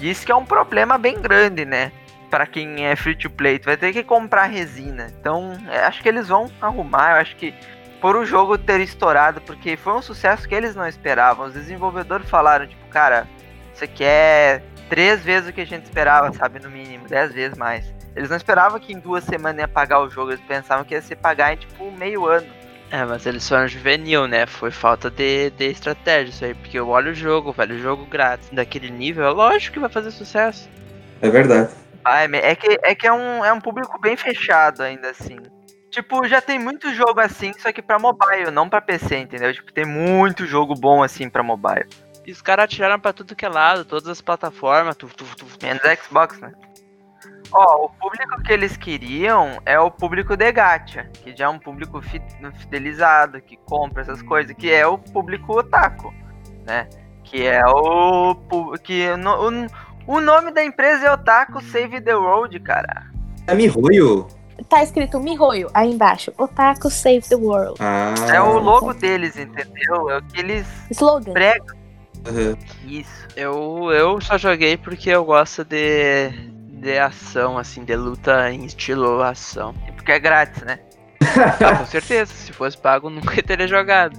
Isso 0.00 0.26
que 0.26 0.32
é 0.32 0.34
um 0.34 0.44
problema 0.44 0.98
bem 0.98 1.20
grande, 1.20 1.64
né? 1.64 1.92
Para 2.32 2.46
quem 2.46 2.86
é 2.86 2.96
free 2.96 3.14
to 3.14 3.28
play, 3.28 3.58
tu 3.58 3.66
vai 3.66 3.76
ter 3.76 3.92
que 3.92 4.02
comprar 4.02 4.46
resina. 4.46 5.08
Então, 5.20 5.52
é, 5.68 5.80
acho 5.80 6.02
que 6.02 6.08
eles 6.08 6.28
vão 6.28 6.50
arrumar. 6.62 7.10
Eu 7.10 7.16
acho 7.20 7.36
que 7.36 7.54
por 8.00 8.16
o 8.16 8.24
jogo 8.24 8.56
ter 8.56 8.80
estourado, 8.80 9.42
porque 9.42 9.76
foi 9.76 9.92
um 9.92 10.00
sucesso 10.00 10.48
que 10.48 10.54
eles 10.54 10.74
não 10.74 10.88
esperavam. 10.88 11.44
Os 11.44 11.52
desenvolvedores 11.52 12.30
falaram, 12.30 12.66
tipo, 12.66 12.88
cara, 12.88 13.28
isso 13.74 13.84
aqui 13.84 14.02
é 14.02 14.62
três 14.88 15.22
vezes 15.22 15.50
o 15.50 15.52
que 15.52 15.60
a 15.60 15.66
gente 15.66 15.84
esperava, 15.84 16.32
sabe? 16.32 16.58
No 16.58 16.70
mínimo, 16.70 17.06
dez 17.06 17.34
vezes 17.34 17.58
mais. 17.58 17.92
Eles 18.16 18.30
não 18.30 18.38
esperavam 18.38 18.80
que 18.80 18.94
em 18.94 18.98
duas 18.98 19.24
semanas 19.24 19.60
ia 19.60 19.68
pagar 19.68 20.00
o 20.00 20.08
jogo, 20.08 20.30
eles 20.30 20.44
pensavam 20.48 20.86
que 20.86 20.94
ia 20.94 21.02
se 21.02 21.14
pagar 21.14 21.52
em 21.52 21.56
tipo 21.56 21.90
meio 21.92 22.24
ano. 22.24 22.46
É, 22.90 23.04
mas 23.04 23.26
eles 23.26 23.46
foram 23.46 23.68
juvenil, 23.68 24.26
né? 24.26 24.46
Foi 24.46 24.70
falta 24.70 25.10
de, 25.10 25.50
de 25.50 25.66
estratégia 25.66 26.30
isso 26.30 26.44
aí. 26.46 26.54
Porque 26.54 26.78
eu 26.78 26.88
olho 26.88 27.12
o 27.12 27.14
jogo, 27.14 27.52
velho, 27.52 27.74
o 27.74 27.78
jogo 27.78 28.06
grátis 28.06 28.48
daquele 28.50 28.90
nível, 28.90 29.26
é 29.26 29.30
lógico 29.30 29.74
que 29.74 29.80
vai 29.80 29.90
fazer 29.90 30.10
sucesso. 30.10 30.66
É 31.20 31.28
verdade. 31.28 31.70
Ah, 32.04 32.24
é 32.24 32.54
que, 32.54 32.78
é, 32.82 32.94
que 32.94 33.06
é, 33.06 33.12
um, 33.12 33.44
é 33.44 33.52
um 33.52 33.60
público 33.60 33.98
bem 34.00 34.16
fechado 34.16 34.82
ainda 34.82 35.10
assim. 35.10 35.38
Tipo, 35.90 36.26
já 36.26 36.40
tem 36.40 36.58
muito 36.58 36.92
jogo 36.94 37.20
assim, 37.20 37.52
só 37.52 37.70
que 37.70 37.82
pra 37.82 37.98
mobile, 37.98 38.50
não 38.50 38.68
pra 38.68 38.80
PC, 38.80 39.18
entendeu? 39.18 39.52
Tipo, 39.52 39.72
tem 39.72 39.84
muito 39.84 40.46
jogo 40.46 40.74
bom 40.74 41.02
assim 41.02 41.28
pra 41.28 41.42
mobile. 41.42 41.86
E 42.24 42.32
os 42.32 42.40
caras 42.40 42.64
atiraram 42.64 42.98
pra 42.98 43.12
tudo 43.12 43.36
que 43.36 43.44
é 43.44 43.48
lado, 43.48 43.84
todas 43.84 44.08
as 44.08 44.20
plataformas, 44.20 44.96
tu, 44.96 45.06
tu, 45.08 45.24
tu. 45.36 45.46
Menos 45.62 45.82
Xbox, 46.00 46.38
né? 46.40 46.52
Ó, 47.52 47.84
o 47.84 47.88
público 47.90 48.42
que 48.42 48.52
eles 48.52 48.76
queriam 48.76 49.60
é 49.66 49.78
o 49.78 49.90
público 49.90 50.36
de 50.36 50.50
gacha, 50.50 51.10
que 51.22 51.36
já 51.36 51.44
é 51.44 51.48
um 51.48 51.58
público 51.58 52.00
fidelizado, 52.00 53.42
que 53.42 53.58
compra 53.58 54.00
essas 54.00 54.22
coisas, 54.22 54.56
que 54.56 54.72
é 54.72 54.86
o 54.86 54.96
público 54.96 55.58
otaku, 55.58 56.14
né? 56.64 56.88
Que 57.22 57.46
é 57.46 57.62
o 57.66 58.34
que 58.82 59.14
no, 59.16 59.48
o, 59.48 59.66
o 60.06 60.20
nome 60.20 60.50
da 60.50 60.64
empresa 60.64 61.06
é 61.06 61.12
Otaku 61.12 61.62
Save 61.62 62.00
the 62.00 62.14
World, 62.14 62.58
cara. 62.60 63.06
É 63.46 63.54
Mihoyo? 63.54 64.26
Tá 64.68 64.82
escrito 64.82 65.18
Mihoyo 65.20 65.68
aí 65.74 65.90
embaixo. 65.92 66.32
Otaku 66.38 66.90
Save 66.90 67.22
the 67.22 67.34
World. 67.34 67.76
Ah. 67.80 68.14
É 68.32 68.40
o 68.40 68.58
logo 68.58 68.92
deles, 68.92 69.36
entendeu? 69.36 70.10
É 70.10 70.18
o 70.18 70.22
que 70.22 70.40
eles 70.40 70.66
Slogan. 70.90 71.32
pregam. 71.32 71.76
Uhum. 72.28 72.56
Isso. 72.86 73.26
Eu, 73.36 73.90
eu 73.92 74.20
só 74.20 74.38
joguei 74.38 74.76
porque 74.76 75.10
eu 75.10 75.24
gosto 75.24 75.64
de, 75.64 76.30
de 76.80 76.98
ação, 76.98 77.58
assim, 77.58 77.84
de 77.84 77.96
luta 77.96 78.50
em 78.50 78.64
estilo 78.64 79.22
ação. 79.22 79.74
E 79.88 79.92
porque 79.92 80.12
é 80.12 80.18
grátis, 80.18 80.62
né? 80.62 80.78
Ah, 81.60 81.78
com 81.78 81.86
certeza, 81.86 82.32
se 82.32 82.52
fosse 82.52 82.76
pago 82.78 83.10
nunca 83.10 83.42
teria 83.42 83.66
jogado. 83.66 84.18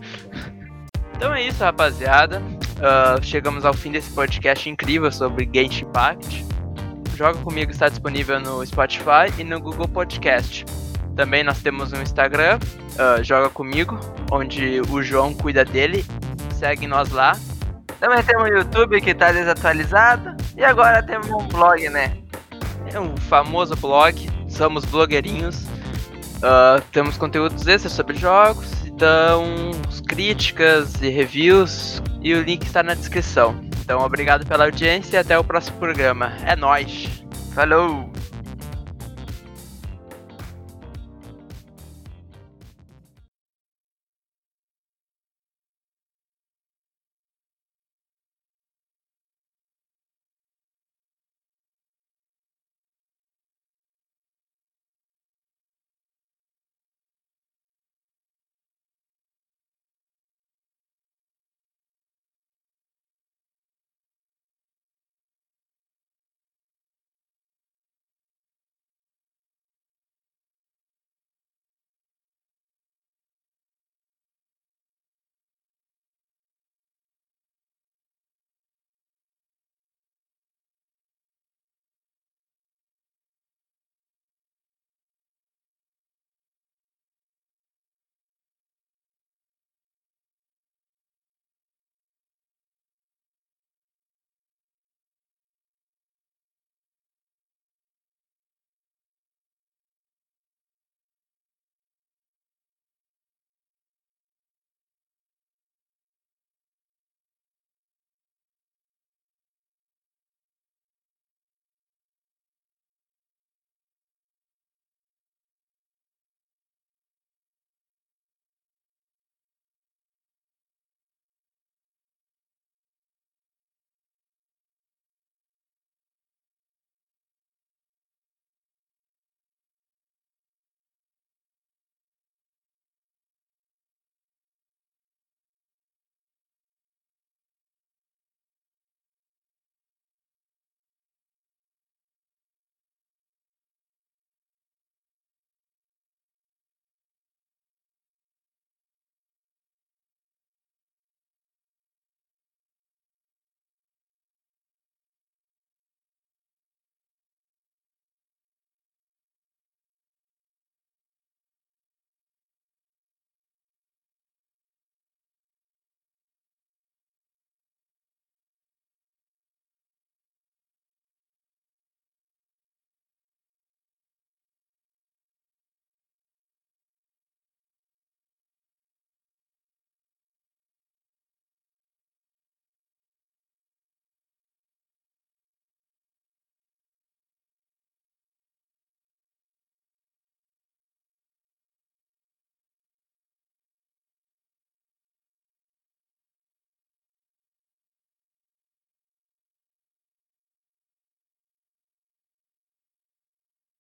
Então 1.16 1.34
é 1.34 1.44
isso, 1.44 1.64
rapaziada. 1.64 2.42
Uh, 2.78 3.24
chegamos 3.24 3.66
ao 3.66 3.74
fim 3.74 3.92
desse 3.92 4.12
podcast 4.12 4.70
incrível 4.70 5.12
sobre 5.12 5.50
Genshin 5.54 5.86
Impact. 5.86 6.46
Joga 7.16 7.38
Comigo 7.40 7.72
está 7.72 7.88
disponível 7.88 8.40
no 8.40 8.66
Spotify 8.66 9.32
e 9.38 9.44
no 9.44 9.60
Google 9.60 9.88
Podcast. 9.88 10.66
Também 11.16 11.44
nós 11.44 11.62
temos 11.62 11.94
um 11.94 12.02
Instagram, 12.02 12.58
uh, 12.58 13.24
Joga 13.24 13.50
Comigo, 13.50 14.00
onde 14.32 14.82
o 14.90 15.04
João 15.04 15.34
cuida 15.34 15.64
dele. 15.64 16.04
Segue 16.56 16.88
nós 16.88 17.10
lá. 17.12 17.38
Também 18.00 18.24
temos 18.24 18.50
o 18.50 18.54
YouTube 18.54 19.00
que 19.00 19.12
está 19.12 19.32
desatualizado. 19.32 20.36
E 20.58 20.64
agora 20.64 21.04
temos 21.04 21.30
um 21.30 21.48
blog, 21.48 21.88
né? 21.90 22.18
É 22.92 23.00
um 23.00 23.16
famoso 23.16 23.76
blog, 23.76 24.28
somos 24.50 24.84
blogueirinhos. 24.86 25.64
Uh, 26.44 26.82
temos 26.92 27.16
conteúdos 27.16 27.66
extras 27.68 27.94
sobre 27.94 28.18
jogos, 28.18 28.86
então 28.86 29.72
críticas 30.08 31.02
e 31.02 31.08
reviews 31.10 32.02
e 32.24 32.34
o 32.34 32.42
link 32.42 32.64
está 32.64 32.82
na 32.82 32.94
descrição. 32.94 33.60
Então 33.82 34.02
obrigado 34.02 34.46
pela 34.46 34.66
audiência 34.66 35.18
e 35.18 35.20
até 35.20 35.38
o 35.38 35.44
próximo 35.44 35.78
programa. 35.78 36.34
É 36.46 36.56
nós. 36.56 37.08
Falou! 37.54 38.23